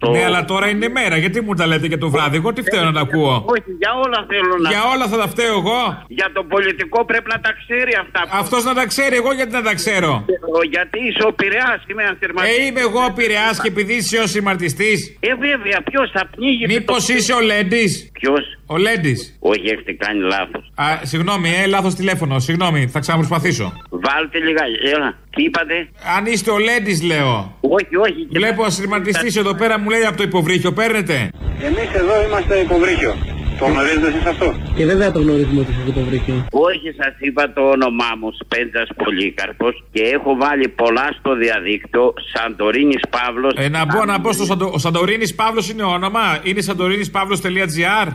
[0.00, 0.10] το...
[0.10, 2.36] Ναι, αλλά τώρα είναι μέρα, γιατί μου τα λέτε και το βράδυ.
[2.36, 4.68] Εγώ τι φταίω να τα ακούω; Όχι, για όλα θέλω να.
[4.72, 5.80] Για όλα θα τα φταίω εγώ;
[6.18, 8.20] Για το πολιτικό πρέπει να τα ξέρει αυτά.
[8.42, 10.12] Αυτός να τα ξέρει, εγώ γιατί να τα ξέρω;
[10.58, 12.58] Ο- Γιατί είσαι ο Πειραιάς, είμαι ανθερματικός.
[12.58, 14.92] Ε, είμαι εγώ ο Πειραιάς και επειδή είσαι ο συμμαρτιστή.
[15.20, 16.64] Ε, βέβαια, ποιος θα πνίγει.
[16.66, 17.84] Μήπως είσαι ο Λέντι.
[18.18, 19.16] Ποιος; Ο Λέντι.
[19.38, 20.72] Όχι, έχετε κάνει λάθος.
[20.74, 22.38] Α, συγγνώμη, ε, λάθος τηλέφωνο.
[22.38, 23.72] Συγγνώμη, θα ξαναπροσπαθήσω.
[23.90, 24.88] Βάλτε λιγάκι.
[24.94, 25.18] Έλα.
[25.36, 27.56] Τι είπατε; Αν είστε ο Λέντι, λέω.
[27.60, 28.28] Όχι, όχι.
[28.30, 30.72] Βλέπω ασυρματιστής εδώ πέρα μου λέει από το υποβρύχιο.
[30.72, 31.30] Παίρνετε.
[31.62, 33.16] Εμείς εδώ είμαστε υποβρύχιο.
[33.58, 36.34] Το γνωρίζετε εσείς αυτό; Και βέβαια το γνωρίζουμε ότι είσαι υποβρύχιο.
[36.50, 42.14] Όχι, σας είπα το όνομά μου, Σπέντζας Πολύκαρπος και έχω βάλει πολλά στο διαδίκτυο.
[42.32, 43.52] Σαντορίνης Παύλος.
[43.56, 44.70] Ε, να μπω, να μπω στο Σαντο...
[44.74, 48.06] Ο Σαντορίνης Παύλος είναι όνομα; Είναι σαντορίνηπαύλο.gr.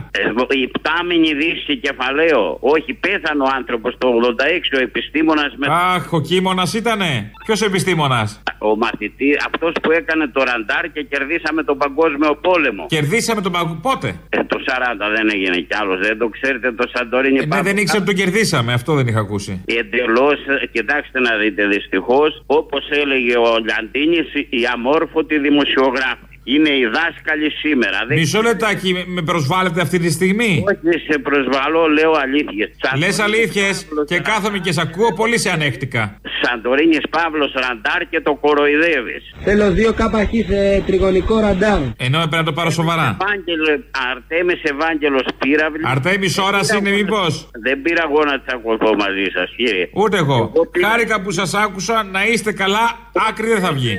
[0.62, 2.56] Η πτάμενη δύση κεφαλαίο.
[2.60, 5.66] Όχι, πέθανε ο άνθρωπος το 86, ο επιστήμονας με.
[5.70, 7.30] Αχ, ο κείμονα ήτανε.
[7.44, 12.86] Ποιος επιστήμονας; Ο μαθητή, αυτός που έκανε το ραντάρ και κερδίσαμε τον παγκόσμιο πόλεμο.
[12.88, 13.80] Κερδίσαμε τον παγκόσμιο.
[13.82, 15.98] Πότε; Ε, το 40 δεν έγινε κι άλλος.
[16.06, 18.72] Δεν το ξέρετε το Σαντορίνη Ε, ναι, δεν ήξερα ότι τον κερδίσαμε.
[18.72, 19.62] Αυτό δεν είχα ακούσει.
[19.66, 20.38] Εντελώς,
[20.72, 26.31] κοιτάξτε να δείτε, δυστυχώς, όπως έλεγε ο Λιαντίνης, η αμόρφωτη δημοσιογράφη.
[26.44, 27.98] Είναι οι δάσκαλοι σήμερα.
[28.08, 32.70] Δεν Μισό λεπτάκι, με- με προσβάλλετε αυτή τη στιγμή; Όχι, σε προσβαλώ, λέω αλήθειες.
[32.98, 36.20] Λες αλήθειες και κάθομαι και σε ακούω πολύ σε ανέχτηκα.
[36.42, 39.34] Σαντορίνης Παύλος Ραντάρ και το κοροϊδεύεις.
[39.44, 41.80] Θέλω δύο κάπαχη σε τριγωνικό ραντάρ.
[41.96, 43.16] Ενώ έπρεπε να το πάρω σοβαρά.
[43.20, 45.82] Ευάγγελο, Αρτέμι Ευάγγελο Πύραυλη.
[45.86, 49.88] Αρτέμι ώρα είναι μήπως; Δεν πήρα εγώ να τσακωθώ μαζί σας, κύριε.
[49.92, 50.52] Ούτε εγώ.
[50.84, 53.10] Χάρηκα που σας άκουσα να είστε καλά.
[53.28, 53.96] Άκρη δεν θα βγει.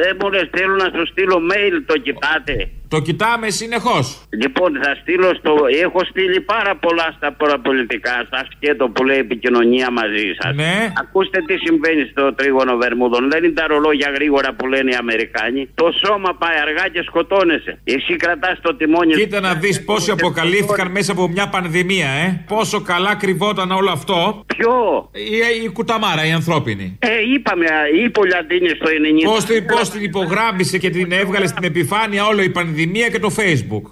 [0.00, 2.70] Δεν μου λες, θέλω να σου στείλω mail, το κοιτάτε.
[2.94, 4.04] Το κοιτάμε συνεχώς.
[4.42, 5.52] Λοιπόν, θα στείλω στο.
[5.84, 10.54] Έχω στείλει πάρα πολλά στα παραπολιτικά, στα σκέτο που λέει επικοινωνία μαζί σας.
[10.54, 10.92] Ναι.
[11.02, 13.30] Ακούστε τι συμβαίνει στο τρίγωνο Βερμούδων.
[13.30, 15.68] Δεν είναι τα ρολόγια γρήγορα που λένε οι Αμερικάνοι.
[15.74, 17.72] Το σώμα πάει αργά και σκοτώνεσαι.
[17.84, 19.12] Εσύ κρατάς το τιμόνι.
[19.14, 22.44] Κοίτα να δεις πόσοι αποκαλύφθηκαν μέσα από μια πανδημία, ε.
[22.48, 24.44] Πόσο καλά κρυβόταν όλο αυτό.
[24.46, 24.72] Ποιο;
[25.12, 26.98] Η, η κουταμάρα, η ανθρώπινη.
[26.98, 27.66] Ε, είπαμε,
[28.04, 28.86] είπε ο Λιαντίνη στο
[29.24, 29.32] 90.
[29.32, 33.30] Πώς την, πώς την υπογράμμισε και την έβγαλε στην επιφάνεια όλο η πανδημία και το
[33.36, 33.82] Facebook.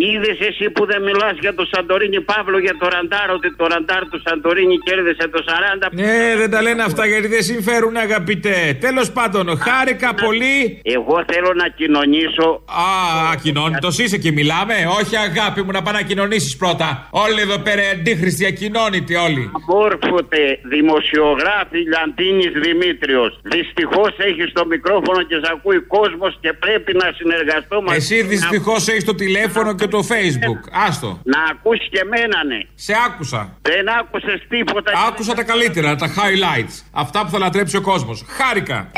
[0.00, 4.02] Είδες εσύ που δεν μιλάς για το Σαντορίνη Παύλο, για το Ραντάρ, ότι το Ραντάρ
[4.08, 5.88] του Σαντορίνη κέρδισε το 40.
[5.92, 8.76] Ναι, δεν τα λένε αυτά γιατί δεν συμφέρουν, αγαπητέ.
[8.80, 10.80] Τέλος πάντων, χάρηκα πολύ.
[10.82, 12.62] Εγώ θέλω να κοινωνήσω.
[12.66, 12.88] Α,
[13.32, 14.74] ακοινώνητο είσαι και μιλάμε.
[15.00, 17.08] Όχι, αγάπη μου, να πάει να κοινωνήσεις πρώτα.
[17.10, 19.50] Όλοι εδώ πέρα αντίχρηστοι, ακοινώνητοι όλοι.
[19.68, 20.42] Μόρφωτε
[20.74, 23.40] δημοσιογράφη Λιαντίνης Δημήτριος.
[23.42, 27.96] Δυστυχώς έχει το μικρόφωνο και σε ακούει κόσμος και πρέπει να συνεργαστώ μαζί.
[27.96, 30.68] Εσύ δυστυχώς έχεις το τηλέφωνο και το Facebook.
[30.86, 31.20] Άστο.
[31.24, 32.58] Να ακούσει και εμένα, ναι.
[32.74, 33.58] Σε άκουσα.
[33.62, 34.92] Δεν άκουσες τίποτα.
[35.08, 36.82] Άκουσα τα καλύτερα, τα highlights.
[36.92, 38.24] Αυτά που θα λατρέψει ο κόσμος.
[38.28, 38.90] Χάρηκα.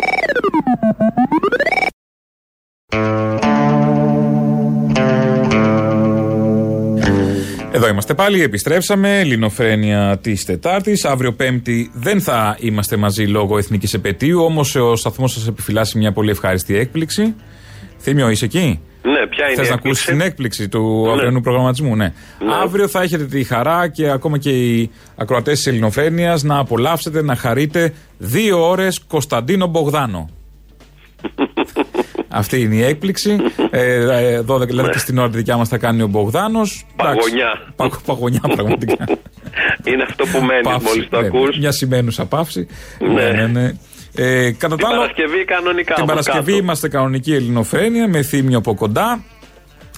[7.72, 9.20] Εδώ είμαστε πάλι, επιστρέψαμε.
[9.20, 11.04] Ελληνοφρένια της Τετάρτης.
[11.04, 16.12] Αύριο Πέμπτη δεν θα είμαστε μαζί λόγω εθνικής επαιτίου, όμως ο σταθμός σας επιφυλάσσει μια
[16.12, 17.34] πολύ ευχάριστη έκπληξη.
[17.98, 21.12] Θύμιο, είσαι εκεί; Ναι, ποια είναι Θε η να έκπληξη; ακούσει την έκπληξη του Ναι.
[21.12, 22.04] αυριανού προγραμματισμού, ναι.
[22.04, 22.54] Ναι.
[22.62, 27.36] Αύριο θα έχετε τη χαρά και ακόμα και οι ακροατές της Ελληνοφρένειας να απολαύσετε, να
[27.36, 30.28] χαρείτε δύο ώρες Κωνσταντίνο Μπογδάνο.
[32.32, 33.36] Αυτή είναι η έκπληξη.
[33.70, 33.94] Ε,
[34.34, 36.86] ε, 12 δηλαδή και στην ώρα τη δικιά μας θα κάνει ο Μπογδάνος.
[36.96, 37.72] Παγωνιά.
[38.06, 39.04] Παγωνιά, πραγματικά.
[39.84, 41.58] Είναι αυτό που μένει Παύση, μόλις το ναι, ακούς.
[41.58, 42.66] Μια σημαίνουσα παύση.
[42.98, 43.08] Ναι.
[43.08, 43.46] ναι, ναι.
[43.46, 43.72] ναι.
[44.14, 45.94] Ε, κατά Την τα άλλα, Παρασκευή κανονικά.
[45.94, 46.62] την από Παρασκευή κάτω.
[46.62, 49.24] είμαστε κανονική ελληνοφρένεια με θύμιο από κοντά.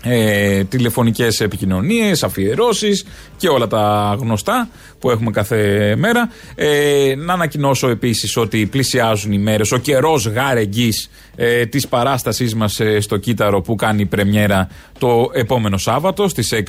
[0.04, 6.30] Ε, τηλεφωνικές επικοινωνίες, αφιερώσεις και όλα τα γνωστά που έχουμε κάθε μέρα.
[6.54, 12.80] Ε, να ανακοινώσω επίσης ότι πλησιάζουν οι μέρες, ο καιρός γάρεγγης ε, της παράστασής μας
[12.80, 16.60] ε, στο Κύτταρο που κάνει πρεμιέρα το επόμενο Σάββατο στις 6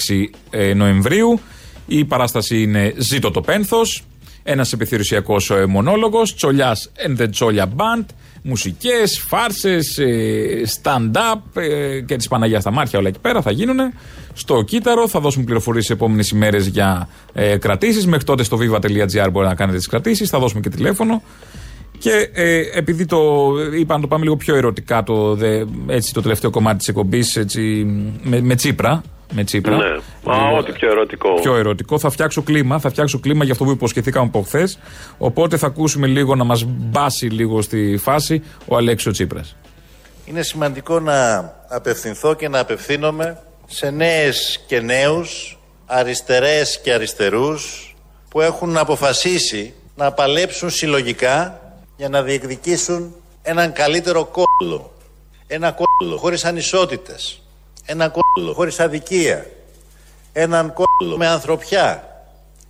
[0.49, 1.39] ε, Νοεμβρίου.
[1.87, 4.03] Η παράσταση είναι «Ζήτω το πένθος»,
[4.43, 8.05] ένας επιθυρουσιακός ε, μονόλογος, Τσολιάς and the Τσόλια Band,
[8.43, 13.77] μουσικές, φάρσες, ε, stand-up ε, και της Παναγίας στα μάτια όλα εκεί πέρα θα γίνουν.
[14.33, 18.05] Στο Κύτταρο θα δώσουμε πληροφορίες τις επόμενες ημέρες για ε, κρατήσεις.
[18.05, 20.29] Μέχρι τότε στο viva.gr μπορεί να κάνετε τις κρατήσεις.
[20.29, 21.21] Θα δώσουμε και τηλέφωνο.
[21.97, 26.21] Και ε, επειδή το είπα να το πάμε λίγο πιο ερωτικά το, δε, έτσι, το
[26.21, 27.61] τελευταίο κομμάτι της εκπομπής έτσι,
[28.23, 29.03] με, με Τσίπρα.
[29.35, 29.75] Με Τσίπρα.
[29.77, 29.85] Ναι.
[29.85, 31.33] Α, Λίγο- ό,τι πιο ερωτικό.
[31.33, 31.99] πιο ερωτικό.
[31.99, 34.79] Θα φτιάξω κλίμα, θα φτιάξω κλίμα για αυτό που υποσχεθήκαμε από χθες.
[35.17, 39.55] Οπότε θα ακούσουμε λίγο να μας μπάσει λίγο στη φάση ο Αλέξιο Τσίπρας.
[40.25, 47.95] Είναι σημαντικό να απευθυνθώ και να απευθύνομαι σε νέες και νέους, αριστερές και αριστερούς
[48.29, 51.61] που έχουν αποφασίσει να παλέψουν συλλογικά
[51.97, 54.93] για να διεκδικήσουν έναν καλύτερο κόλλο.
[55.47, 57.42] Ένα κόλλο χωρίς ανισότητες.
[57.85, 59.45] Ένα κόλλο χωρίς αδικία.
[60.33, 62.03] Έναν κόλλο με ανθρωπιά.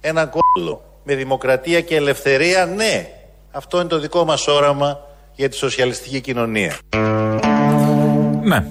[0.02, 3.08] Ένα κόλλο με δημοκρατία και ελευθερία, ναι.
[3.52, 5.00] Αυτό είναι το δικό μας όραμα
[5.36, 6.76] για τη σοσιαλιστική κοινωνία.
[8.44, 8.66] Ναι.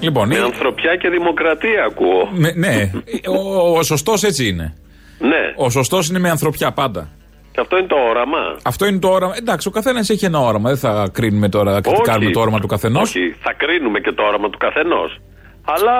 [0.00, 2.28] Λοιπόν, Με είναι- ανθρωπιά και δημοκρατία ακούω.
[2.32, 2.90] ναι, ναι.
[3.28, 4.74] ο, ο σωστός έτσι είναι.
[5.18, 5.52] Ναι.
[5.56, 7.08] Ο σωστός είναι με ανθρωπιά πάντα.
[7.52, 8.38] Και αυτό είναι το όραμα.
[8.62, 9.34] Αυτό είναι το όραμα.
[9.36, 10.68] Εντάξει, ο καθένας έχει ένα όραμα.
[10.68, 13.02] Δεν θα κρίνουμε τώρα, θα κριτικάρουμε το όραμα του καθενός.
[13.02, 15.18] Όχι, θα κρίνουμε και το όραμα του καθενός.
[15.74, 15.94] Αλλά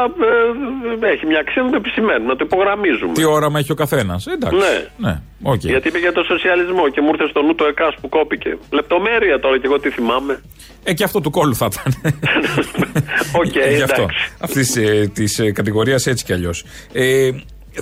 [1.06, 3.12] ε, έχει μια αξία να το επισημαίνουμε, να το υπογραμμίζουμε.
[3.12, 4.26] Τι όραμα έχει ο καθένας.
[4.26, 4.56] Εντάξει.
[4.64, 5.08] Ναι.
[5.08, 5.14] ναι.
[5.42, 5.62] οκ.
[5.64, 8.58] Γιατί είπε για το σοσιαλισμό και μου ήρθε στο νου το ΕΚΑΣ που κόπηκε.
[8.70, 10.42] Λεπτομέρεια τώρα και εγώ τι θυμάμαι.
[10.84, 11.88] Ε, και αυτό του κώλου θα ήταν.
[13.42, 14.02] Οκ, Ε, Γι' αυτό.
[14.02, 14.32] εντάξει.
[14.40, 16.64] Αυτής ε, της ε, κατηγορίας έτσι κι αλλιώς.
[16.92, 17.30] Ε,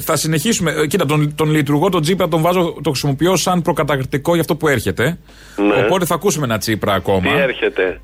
[0.01, 0.71] θα συνεχίσουμε.
[0.73, 4.57] Ε, κοίτα, τον, τον λειτουργό, τον Τσίπρα, τον βάζω, το χρησιμοποιώ σαν προκαταρκτικό για αυτό
[4.57, 5.19] που έρχεται.
[5.57, 5.85] Ναι.
[5.85, 7.33] Οπότε θα ακούσουμε ένα Τσίπρα ακόμα.
[7.33, 8.01] Τι έρχεται.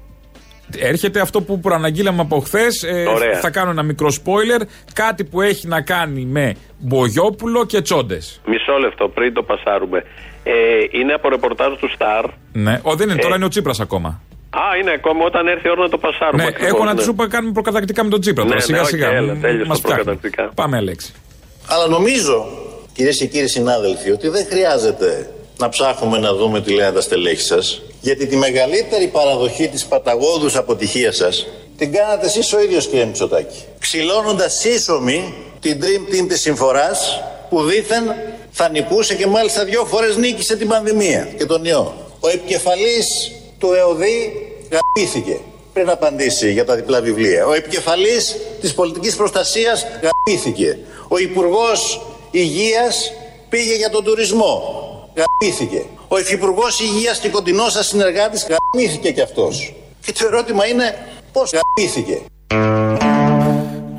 [0.78, 2.84] Έρχεται αυτό που προαναγγείλαμε από χθες.
[3.14, 3.38] Ωραία.
[3.40, 4.62] θα κάνω ένα μικρό spoiler.
[4.92, 8.40] Κάτι που έχει να κάνει με Μπογιόπουλο και Τσόντες.
[8.46, 10.04] Μισό λεπτό πριν το πασάρουμε.
[10.44, 10.52] Ε,
[10.90, 12.24] είναι από ρεπορτάζ του Star.
[12.52, 12.80] Ναι.
[12.82, 13.22] Ο, δεν είναι, Ε.
[13.22, 14.20] τώρα είναι ο Τσίπρας ακόμα.
[14.50, 16.42] Α, είναι ακόμα όταν έρθει η ώρα να το πασάρουμε.
[16.42, 17.02] Ναι, ακριβώς, έχω να ναι.
[17.02, 18.42] του είπα κάνουμε προκατακτικά με τον Τσίπρα.
[18.44, 19.08] Ναι, Τώρα ναι, σιγά οκ, σιγά.
[19.08, 20.04] έλα, τέλειωσε Μας τα φτιάχνει.
[20.04, 20.50] προκαταρκτικά.
[20.54, 21.12] Πάμε, Αλέξη.
[21.66, 22.46] Αλλά νομίζω,
[22.92, 27.40] κυρίες και κύριοι συνάδελφοι, ότι δεν χρειάζεται να ψάχνουμε να δούμε τι λένε τα στελέχη
[27.42, 27.82] σας.
[28.02, 31.46] Γιατί τη μεγαλύτερη παραδοχή της παταγώδους αποτυχία σας
[31.76, 33.64] την κάνατε εσείς ο ίδιος, κύριε Μητσοτάκη.
[33.78, 38.14] Ξυλώνοντας σύσσωμη την Dream Team της συμφοράς που δήθεν
[38.50, 41.94] θα νικούσε και μάλιστα δύο φορές νίκησε την πανδημία και τον ιό.
[42.20, 44.32] Ο επικεφαλής του ΕΟΔΗ
[44.70, 45.40] γαμήθηκε
[45.72, 47.46] πριν απαντήσει για τα διπλά βιβλία.
[47.46, 50.78] Ο επικεφαλής της πολιτικής προστασίας γαμήθηκε.
[51.08, 53.12] Ο υπουργός υγείας
[53.48, 54.80] πήγε για τον τουρισμό.
[55.14, 55.84] Γαμήθηκε.
[56.14, 59.74] Ο υφυπουργός υγείας και κοντινός σας συνεργάτης γαμήθηκε κι αυτός.
[60.04, 60.84] Και το ερώτημα είναι
[61.32, 62.20] πώς γαμήθηκε;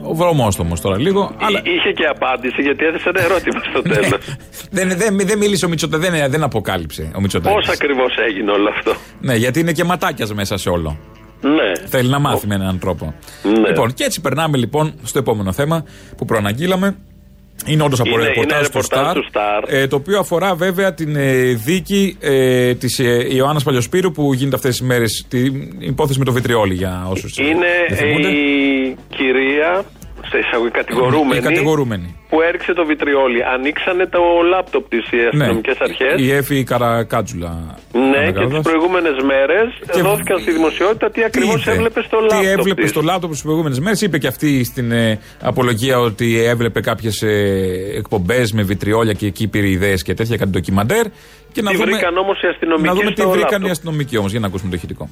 [0.03, 1.35] Ο βρωμόστομος τώρα λίγο.
[1.39, 4.17] Αλλά Είχε και απάντηση γιατί έθεσε ένα ερώτημα στο τέλος.
[4.77, 7.55] δεν, δεν, δεν μίλησε ο Μητσοτάκη, δεν, δεν αποκάλυψε ο Μητσοτάκη.
[7.55, 10.97] Πώς ακριβώς έγινε όλο αυτό; Ναι, γιατί είναι και ματάκιας μέσα σε όλο.
[11.41, 11.87] Ναι.
[11.87, 13.13] Θέλει να μάθει με έναν τρόπο.
[13.67, 15.85] Λοιπόν, και έτσι περνάμε λοιπόν στο επόμενο θέμα
[16.17, 16.97] που προαναγγείλαμε.
[17.65, 19.15] Είναι όντως από Είναι- ρεπορτάζ είναι του ρεπορτάζ Σταρ.
[19.15, 19.63] του Σταρ.
[19.81, 24.55] ε, το οποίο αφορά βέβαια την ε, δίκη ε, της ε, Ιωάννας Παλιοσπύρου που γίνεται
[24.55, 25.25] αυτές τις μέρες.
[25.29, 27.37] Την υπόθεση με το βιτριόλι για όσους.
[27.37, 29.85] Είναι η κυρία,
[30.33, 32.07] σε εισαγωγή κατηγορούμενη, Η κατηγορούμενη.
[32.29, 33.41] που έριξε το βιτριόλι.
[33.55, 34.21] Ανοίξανε το
[34.53, 36.13] λάπτοπ της οι αστυνομικές αρχές.
[36.15, 36.21] Ναι.
[36.25, 37.51] Η Εφη Καρακάτζουλα.
[38.11, 39.67] Ναι, και τις προηγούμενες μέρες
[40.07, 41.71] δόθηκαν στη δημοσιότητα τι ακριβώς είδε.
[41.71, 42.39] έβλεπε στο λάπτοπ.
[42.39, 42.89] Τι έβλεπε της.
[42.89, 47.33] στο λάπτοπ τις προηγούμενες μέρες; Είπε και αυτή στην ε, απολογία ότι έβλεπε κάποιες ε,
[47.97, 51.05] εκπομπές με βιτριόλια και εκεί πήρε ιδέες και τέτοια, κάτι ντοκιμαντέρ.
[51.51, 53.67] Και να Τι δούμε, βρήκαν όμως οι αστυνομικοί να δούμε τι στο βρήκαν λάπτοπ.
[53.67, 55.09] οι αστυνομικοί όμως, για να ακούσουμε το ηχητικό.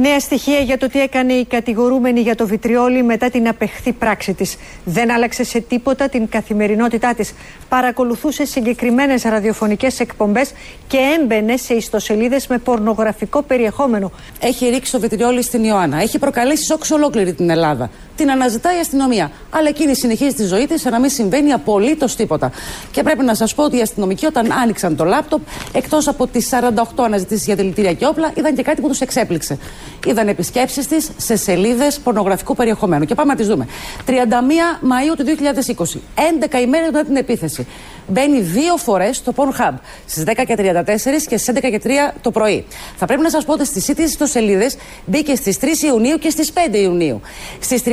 [0.00, 4.34] Νέα στοιχεία για το τι έκανε η κατηγορούμενη για το βιτριόλι μετά την απεχθή πράξη
[4.34, 4.56] της.
[4.84, 7.32] Δεν άλλαξε σε τίποτα την καθημερινότητά της.
[7.68, 10.52] Παρακολουθούσε συγκεκριμένες ραδιοφωνικές εκπομπές
[10.86, 14.12] και έμπαινε σε ιστοσελίδες με πορνογραφικό περιεχόμενο.
[14.40, 16.00] Έχει ρίξει το βιτριόλι στην Ιωάννα.
[16.02, 17.90] Έχει προκαλέσει σοκ σε ολόκληρη την Ελλάδα.
[18.18, 19.30] Την αναζητάει η αστυνομία.
[19.50, 22.50] Αλλά εκείνη συνεχίζει τη ζωή της σαν να μην συμβαίνει απολύτως τίποτα.
[22.90, 25.40] Και πρέπει να σας πω ότι οι αστυνομικοί όταν άνοιξαν το λάπτοπ,
[25.72, 29.58] εκτός από τις 48 αναζητήσεις για δηλητήρια και όπλα, είδαν και κάτι που τους εξέπληξε.
[30.06, 33.04] Είδαν επισκέψεις της σε σελίδες πορνογραφικού περιεχομένου.
[33.04, 33.66] Και πάμε να τις δούμε.
[34.06, 34.10] 31
[34.80, 37.66] Μαου του 2020, 11 ημέρες μετά την επίθεση.
[38.08, 39.74] Μπαίνει δύο φορές στο Pornhub
[40.06, 41.88] στις 10 και 34 και στις 11 και 3
[42.20, 42.64] το πρωί.
[42.96, 46.52] Θα πρέπει να σας πω ότι στις ίδιε ιστοσελίδες μπήκε στις 3 Ιουνίου και στις
[46.52, 47.20] 5 Ιουνίου.
[47.60, 47.88] Στις 31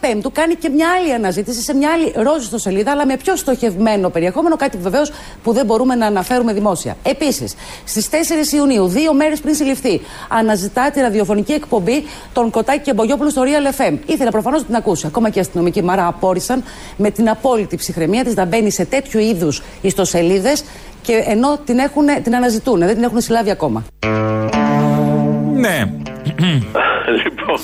[0.00, 4.08] Πέμπτου κάνει και μια άλλη αναζήτηση σε μια άλλη ροζ ιστοσελίδα, αλλά με πιο στοχευμένο
[4.08, 5.12] περιεχόμενο, κάτι βεβαίως
[5.42, 6.96] που δεν μπορούμε να αναφέρουμε δημόσια.
[7.02, 7.54] Επίσης,
[7.84, 13.30] στις 4 Ιουνίου, δύο μέρες πριν συλληφθεί, αναζητά τη ραδιοφωνική εκπομπή των Κοτάκη και Μπογιόπουλου
[13.30, 13.96] στο Real FM.
[14.06, 15.06] Ήθελε προφανώς να την ακούσει.
[15.06, 16.64] Ακόμα και οι αστυνομικοί Μαρά απόρρισαν
[16.96, 20.64] με την απόλυτη ψυχραιμία της να μπαίνει σε τέτοιου είδους ιστοσελίδες
[21.02, 23.84] και ενώ την, έχουν, την αναζητούν, δεν την έχουν συλλάβει ακόμα.
[25.54, 25.78] Ναι.
[27.22, 27.58] λοιπόν,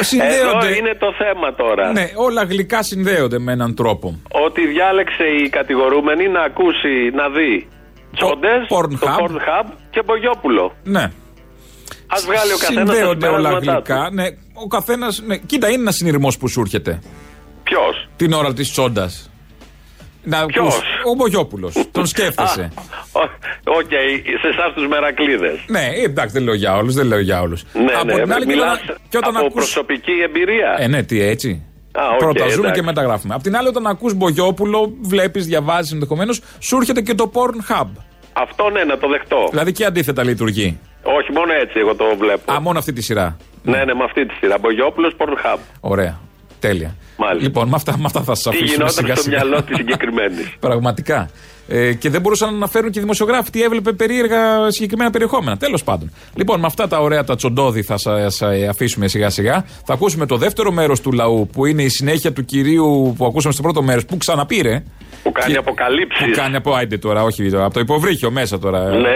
[0.00, 0.66] Συνδέονται.
[0.66, 1.92] εδώ είναι το θέμα τώρα.
[1.92, 4.18] Ναι, όλα γλυκά συνδέονται με έναν τρόπο.
[4.46, 7.68] Ότι διάλεξε η κατηγορούμενη να ακούσει, να δει
[8.16, 8.76] τσόντες, το
[9.20, 10.74] Pornhub και Μπογιόπουλο.
[10.84, 11.02] Ναι.
[12.06, 13.94] Α βγάλει ο καθένας τα Συνδέονται όλα συμπεράσματά τους.
[13.94, 14.10] γλυκά.
[14.12, 14.24] Ναι,
[14.64, 15.22] ο καθένας.
[15.26, 15.36] Ναι.
[15.36, 17.00] Κοίτα, είναι ένας συνειρμός που σου έρχεται.
[17.62, 19.30] Ποιος; Την ώρα της τσόντας.
[20.24, 21.74] Να Ποιος; ακούς, Ο Μπογιόπουλος.
[21.92, 22.72] Τον σκέφτεσαι.
[23.64, 23.90] Οκ,
[24.40, 25.58] σε εσάς τους μερακλείδες.
[25.66, 27.62] ναι, εντάξει, δεν λέω για όλους, δεν λέω για όλους.
[27.72, 30.76] Ναι, ναι, μιλάς και όταν από ακούς- προσωπική εμπειρία.
[30.78, 31.62] Ε, ναι, τι έτσι.
[31.92, 32.80] Α, οκ, Πρώτα ζούμε εντάξει.
[32.80, 33.34] και μετά γράφουμε.
[33.34, 37.86] Απ' την άλλη, όταν ακούς Μπογιόπουλο, βλέπεις, διαβάζεις ενδεχομένως, σου έρχεται και το Pornhub.
[38.32, 39.46] Αυτό ναι, να το δεχτώ.
[39.50, 40.78] Δηλαδή και αντίθετα λειτουργεί.
[41.02, 42.52] Όχι, μόνο έτσι εγώ το βλέπω.
[42.52, 43.36] Α, μόνο αυτή τη σειρά.
[43.62, 44.58] Ναι, ναι, με αυτή τη σειρά.
[44.58, 45.58] Μπογιόπουλος Pornhub.
[45.80, 46.18] Ωραία.
[46.58, 46.96] Τέλεια.
[47.24, 47.42] Μάλιστα.
[47.48, 49.36] Λοιπόν, με αυτά, με αυτά θα σας Τι αφήσουμε γινόταν σιγά στο σιγά.
[49.44, 50.54] μυαλό της συγκεκριμένης.
[50.66, 51.30] Πραγματικά.
[51.68, 55.56] Ε, και δεν μπορούσαν να αναφέρουν και οι δημοσιογράφοι τι έβλεπε περίεργα συγκεκριμένα περιεχόμενα.
[55.56, 56.10] Τέλος πάντων.
[56.34, 59.64] Λοιπόν, με αυτά τα ωραία τα τσοντόδι θα σας αφήσουμε σιγά σιγά.
[59.84, 63.52] Θα ακούσουμε το δεύτερο μέρος του λαού που είναι η συνέχεια του κυρίου που ακούσαμε
[63.52, 64.82] στο πρώτο μέρος που ξαναπήρε.
[65.22, 66.26] Που κάνει Και- αποκαλύψεις.
[66.26, 68.84] Που κάνει από άιντε τώρα, όχι τώρα, από το υποβρύχιο μέσα τώρα.
[68.90, 69.10] Ναι.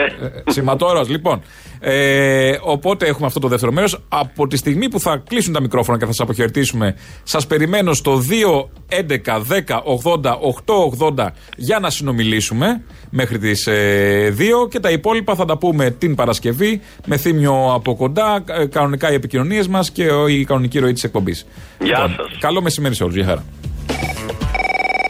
[0.47, 1.43] Σηματόρος, λοιπόν.
[1.81, 4.01] Ε, οπότε έχουμε αυτό το δεύτερο μέρος.
[4.09, 8.19] Από τη στιγμή που θα κλείσουν τα μικρόφωνα και θα σας αποχαιρετήσουμε, σας περιμένω στο
[8.19, 10.75] 2, 11, 10, 80, 8,
[11.17, 11.27] 80
[11.57, 17.17] για να συνομιλήσουμε μέχρι τις 2 και τα υπόλοιπα θα τα πούμε την Παρασκευή με
[17.17, 21.47] θύμιο από κοντά, ε, κανονικά οι επικοινωνίες μας και ο- η κανονική ροή της εκπομπής.
[21.81, 22.39] Γεια σας.
[22.41, 23.15] Καλό μεσημέρι σε όλους.
[23.17, 23.45] Γεια χαρά.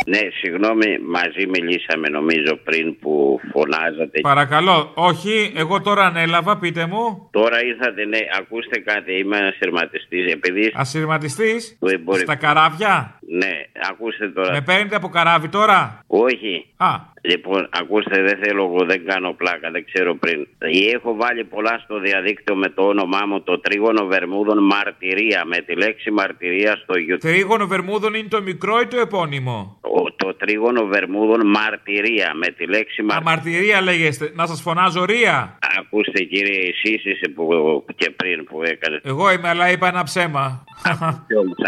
[0.08, 4.20] Ναι, συγγνώμη, μαζί μιλήσαμε νομίζω πριν που φωνάζατε.
[4.20, 7.28] Παρακαλώ, όχι, εγώ τώρα ανέλαβα, πείτε μου.
[7.32, 10.18] Τώρα ήρθατε, ναι, ακούστε κάτι, είμαι ένα σειρματιστή.
[10.30, 10.72] Επειδή.
[10.74, 13.50] Ασυρματιστής; Το εμπορικό- στα καράβια; Ναι,
[13.90, 14.52] ακούστε τώρα.
[14.52, 16.66] Με παίρνετε από καράβι τώρα; Όχι.
[16.76, 17.14] Α.
[17.20, 20.46] Λοιπόν, ακούστε, δεν θέλω εγώ, δεν κάνω πλάκα, δεν ξέρω πριν.
[20.94, 25.42] Έχω βάλει πολλά στο διαδίκτυο με το όνομά μου το τρίγωνο Βερμούδων Μαρτυρία.
[25.44, 27.20] Με τη λέξη μαρτυρία στο YouTube.
[27.20, 32.32] Τρίγωνο Βερμούδων είναι το μικρό ή το επώνυμο; Ο- το τρίγωνο Βερμούδων Μαρτυρία.
[32.34, 33.32] Με τη λέξη μαρτυρία.
[33.32, 34.32] Αμαρτυρία λέγεστε.
[34.34, 35.58] Να σας φωνάζω ρία.
[35.78, 39.00] Ακούστε κύριε, εσείς είσαι που, και πριν που έκανες.
[39.04, 40.64] Εγώ είμαι, αλλά είπα ένα ψέμα.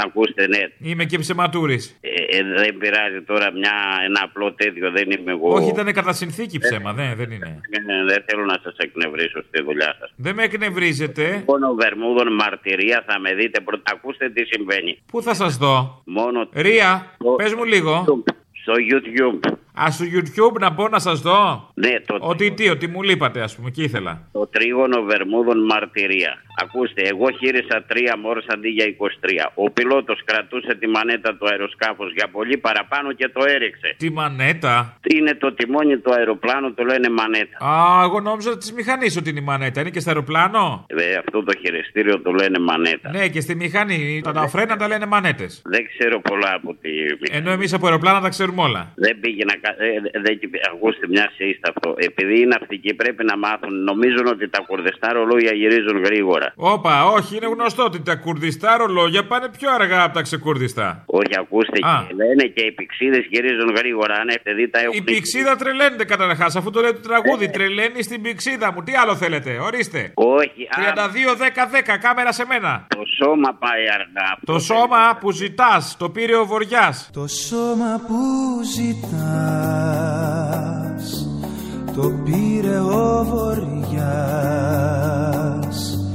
[0.04, 0.90] Ακούστε, ναι.
[0.90, 1.46] είμαι και ψεματούρη.
[2.00, 3.72] Ε, ε, δεν πειράζει τώρα μια,
[4.04, 5.52] ένα απλό τέτοιο, δεν είμαι εγώ.
[5.52, 7.60] Όχι, ήταν κατά συνθήκη ψέμα, ναι, δεν είναι.
[7.70, 10.12] Ε, δεν θέλω να σας εκνευρίσω στη δουλειά σας.
[10.16, 11.44] Δεν με εκνευρίζετε.
[11.46, 13.92] Μόνο Βερμούδων μαρτυρία θα με δείτε πρώτα.
[13.94, 14.98] Ακούστε τι συμβαίνει.
[15.06, 18.04] Πού θα σας δω; Μόνο Ρία, πες μου λίγο.
[18.62, 19.52] στο YouTube.
[19.84, 21.70] Α, στο YouTube να μπω να σας δω.
[21.74, 24.28] Ναι, το, Ότι τι, ότι μου λείπατε, ας πούμε, και ήθελα.
[24.32, 26.42] το τρίγωνο Βερμούδων μαρτυρία.
[26.62, 29.52] Ακούστε, εγώ χείρισα τρία μόρς αντί για 23.
[29.54, 33.94] Ο πιλότος κρατούσε τη μανέτα του αεροσκάφους για πολύ παραπάνω και το έριξε.
[33.96, 37.56] Τη μανέτα; Είναι το τιμόνι του αεροπλάνου, το λένε μανέτα.
[37.66, 39.80] Α, εγώ νόμιζα της μηχανής ότι είναι η μανέτα.
[39.80, 43.10] Είναι και στο αεροπλάνο; Ε, αυτό το χειριστήριο το λένε μανέτα.
[43.10, 44.20] Ναι, και στη μηχανή.
[44.24, 45.62] Τα, τα φρένα τα λένε μανέτες.
[45.64, 46.90] Δεν ξέρω πολλά από τη
[47.36, 48.92] Ενώ εμείς από αεροπλάνα τα ξέρουμε όλα.
[48.96, 49.52] Δεν πήγαινα.
[49.60, 49.67] κα- Ε,
[50.24, 50.38] δεν,
[50.72, 51.94] ακούστε μια σύστα αυτό.
[51.96, 56.52] Επειδή οι ναυτικοί πρέπει να μάθουν, νομίζουν ότι τα κουρδιστά ρολόγια γυρίζουν γρήγορα.
[56.56, 61.02] Όπα, όχι, είναι γνωστό ότι τα κουρδιστά ρολόγια πάνε πιο αργά από τα ξεκουρδιστά.
[61.06, 62.04] Όχι, ακούστε, Α.
[62.08, 64.14] και λένε και οι πηξίδες γυρίζουν γρήγορα.
[64.14, 64.94] Αν έχετε δει, τα έχουν.
[64.96, 67.50] Η πηξίδα τρελαίνεται καταρχάς, αφού το λέει το τραγούδι.
[67.50, 68.82] Τρελαίνει στην πηξίδα μου.
[68.82, 70.12] Τι άλλο θέλετε, ορίστε.
[70.14, 72.86] Όχι, 32-10-10, κάμερα σε μένα.
[72.88, 74.38] Το σώμα πάει αργά.
[74.44, 77.10] Το σώμα που ζητάς, το πήρε ο Βοριάς.
[77.12, 78.18] Το σώμα που
[78.74, 79.57] ζητάς
[81.94, 84.88] το πήρε ο Βοριάς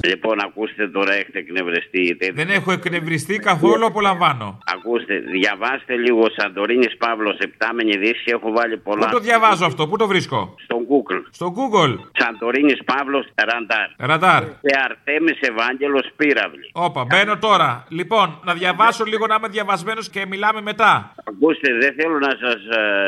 [0.07, 2.17] Λοιπόν, ακούστε τώρα, έχετε εκνευριστεί.
[2.33, 4.59] Δεν έχω εκνευριστεί καθόλου, απολαμβάνω.
[4.75, 8.23] Ακούστε, διαβάστε λίγο Σαντορίνης Παύλος, Επτάμενη Δύση.
[8.25, 9.05] Έχω βάλει πολλά.
[9.05, 11.21] Πού το διαβάζω αυτό, πού το βρίσκω; Στον Google.
[11.31, 11.93] Στο Google.
[12.17, 13.87] Σαντορίνης Παύλος, Ραντάρ.
[13.97, 14.43] Ραντάρ.
[14.43, 16.69] Και Αρτέμις Ευάγγελος Πύραυλη.
[16.73, 17.85] Όπα, μπαίνω τώρα.
[17.89, 21.15] Λοιπόν, να διαβάσω λίγο να είμαι διαβασμένος και μιλάμε μετά.
[21.29, 22.59] Ακούστε, δεν θέλω να σας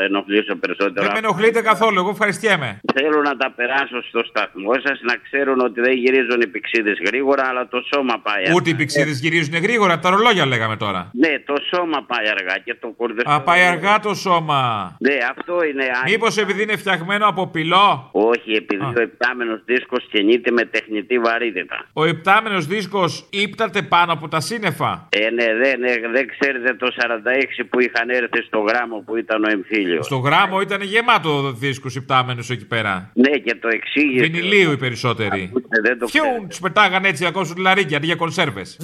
[0.04, 1.02] ενοχλήσω περισσότερο.
[1.06, 2.80] Δεν με ενοχλείτε καθόλου, εγώ ευχαριστιέμαι.
[2.94, 7.46] Θέλω να τα περάσω στο σταθμό σας να ξέρουν ότι δεν γυρίζουν οι πηξίδες γρήγορα,
[7.48, 8.54] αλλά το σώμα πάει αργά.
[8.54, 11.10] Ούτε οι πηξίδες γυρίζουν γρήγορα, τα ρολόγια λέγαμε τώρα.
[11.12, 13.30] Ναι, το σώμα πάει αργά και το κουρδιστό.
[13.30, 14.60] Α, πάει αργά το σώμα.
[14.98, 15.84] Ναι, αυτό είναι.
[16.06, 21.86] Μήπως επειδή είναι φτιαγμένο από πυλό; Όχι, επειδή ο επτάμενος δίσκος κινείται με τεχνητή βαρύτητα.
[21.92, 26.86] Ο επτάμενος δίσκος ύπταται πάνω από τα σύννεφα; Ε, ναι, δεν, ναι, δεν ξέρετε το
[26.96, 30.06] 46 που είχαν έρθει στο γράμμο που ήταν ο εμφύλιος.
[30.06, 33.10] Στο γράμμο ήταν γεμάτο δίσκος υπτάμενο εκεί πέρα.
[33.14, 34.24] Ναι, και το εξήγησε.
[34.24, 35.52] Βινιλίου οι περισσότεροι.
[35.82, 38.76] Δεν το Φιούν, του πετάγανε έτσι ακόμα σου λαρίκια αντί για κονσέρβες.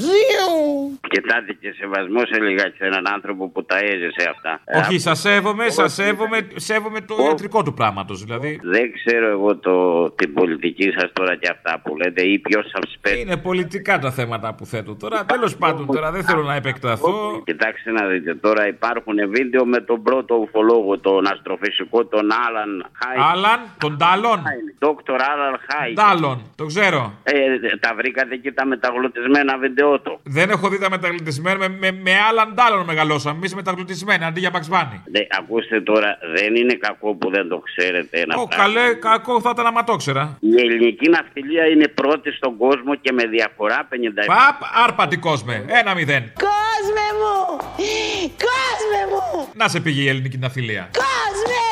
[1.08, 4.60] Κοιτάτε και σεβασμός σε λιγάκι σε έναν άνθρωπο που τα έζησε αυτά.
[4.80, 6.08] Όχι, Ε, σας σέβομαι, σας όχι.
[6.08, 8.24] σέβομαι, σέβομαι το ιατρικό του πράγματος.
[8.24, 8.60] Δηλαδή.
[8.62, 12.98] Δεν ξέρω εγώ το, την πολιτική σας τώρα και αυτά που λέτε ή ποιος σας
[13.00, 13.20] πέτει.
[13.20, 15.24] Είναι πολιτικά τα θέματα που θέτω τώρα.
[15.24, 17.42] Τέλος πάντων, τώρα δεν θέλω να επεκταθώ.
[17.44, 23.16] Κοιτάξτε να δείτε τώρα υπάρχουν βίντεο με τον πρώτο ουφολόγο, τον αστροφυσικό, τον Άλαν Χάι.
[23.32, 24.42] Άλαν, τον Τάλον.
[24.78, 25.92] Δόκτωρ Άλαν Χάι.
[25.92, 27.12] Τάλον, το ξέρω.
[27.22, 27.32] Ε,
[27.84, 30.20] τα βρήκατε εκεί τα μεταγλωτισμένα βίντεο του.
[30.22, 31.58] Δεν έχω δει τα μεταγλωτισμένα.
[31.58, 33.36] Με, με, με άλλαν τάλον μεγαλώσαμε.
[33.36, 35.02] Εμείς μεταγλωτισμένοι αντί για Μπαξβάνι.
[35.10, 38.64] Ναι, ακούστε τώρα, δεν είναι κακό που δεν το ξέρετε ένα Ω, πράγμα.
[38.64, 40.36] καλέ, κακό θα ήταν άμα το ήξερα.
[40.40, 43.94] Η ελληνική ναυτιλία είναι πρώτη στον κόσμο και με διαφορά 50
[44.26, 45.64] Παπ, άρπατη κόσμε.
[45.68, 46.32] Ένα μηδέν.
[46.48, 47.56] Κόσμε μου!
[48.48, 49.48] Κόσμε μου!
[49.54, 50.90] Να σε πήγε η ελληνική ναυτιλία.
[50.92, 51.71] Κόσμε μου!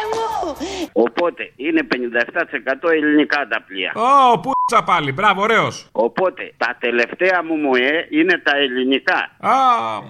[0.93, 3.93] Οπότε είναι 57% ελληνικά τα πλοία.
[3.95, 5.13] Ω, πούτσα πάλι.
[5.13, 5.89] Μπράβο, ωραίος.
[5.93, 9.21] Οπότε τα τελευταία μου μουέ είναι τα ελληνικά.
[9.41, 9.55] Α,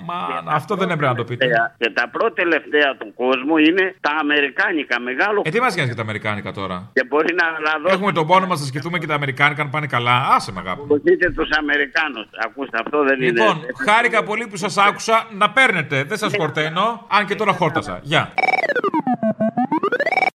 [0.09, 0.19] μα
[0.55, 1.47] αυτό δεν έπρεπε να το πείτε.
[1.79, 5.01] Και τα πρώτα τελευταία του κόσμου είναι τα αμερικάνικα.
[5.01, 5.43] Μεγάλο.
[5.45, 7.95] Ε, τι μας νοιάζει για τα Αμερικάνικα τώρα; Και μπορεί να λαδώσει.
[7.95, 10.27] Έχουμε τον πόνο μας να σκεφτούμε και τα Αμερικάνικα αν πάνε καλά.
[10.35, 10.81] Άσε με αγάπη.
[10.89, 11.01] μου.
[11.05, 12.27] Δείτε τους Αμερικάνους.
[12.45, 13.67] Ακούστε, αυτό δεν Λοιπόν, είναι.
[13.91, 16.05] χάρηκα πολύ που σας άκουσα να παίρνετε.
[16.05, 17.99] Δεν σας χορταίνω, αν και τώρα χόρτασα.
[18.03, 18.33] Γεια.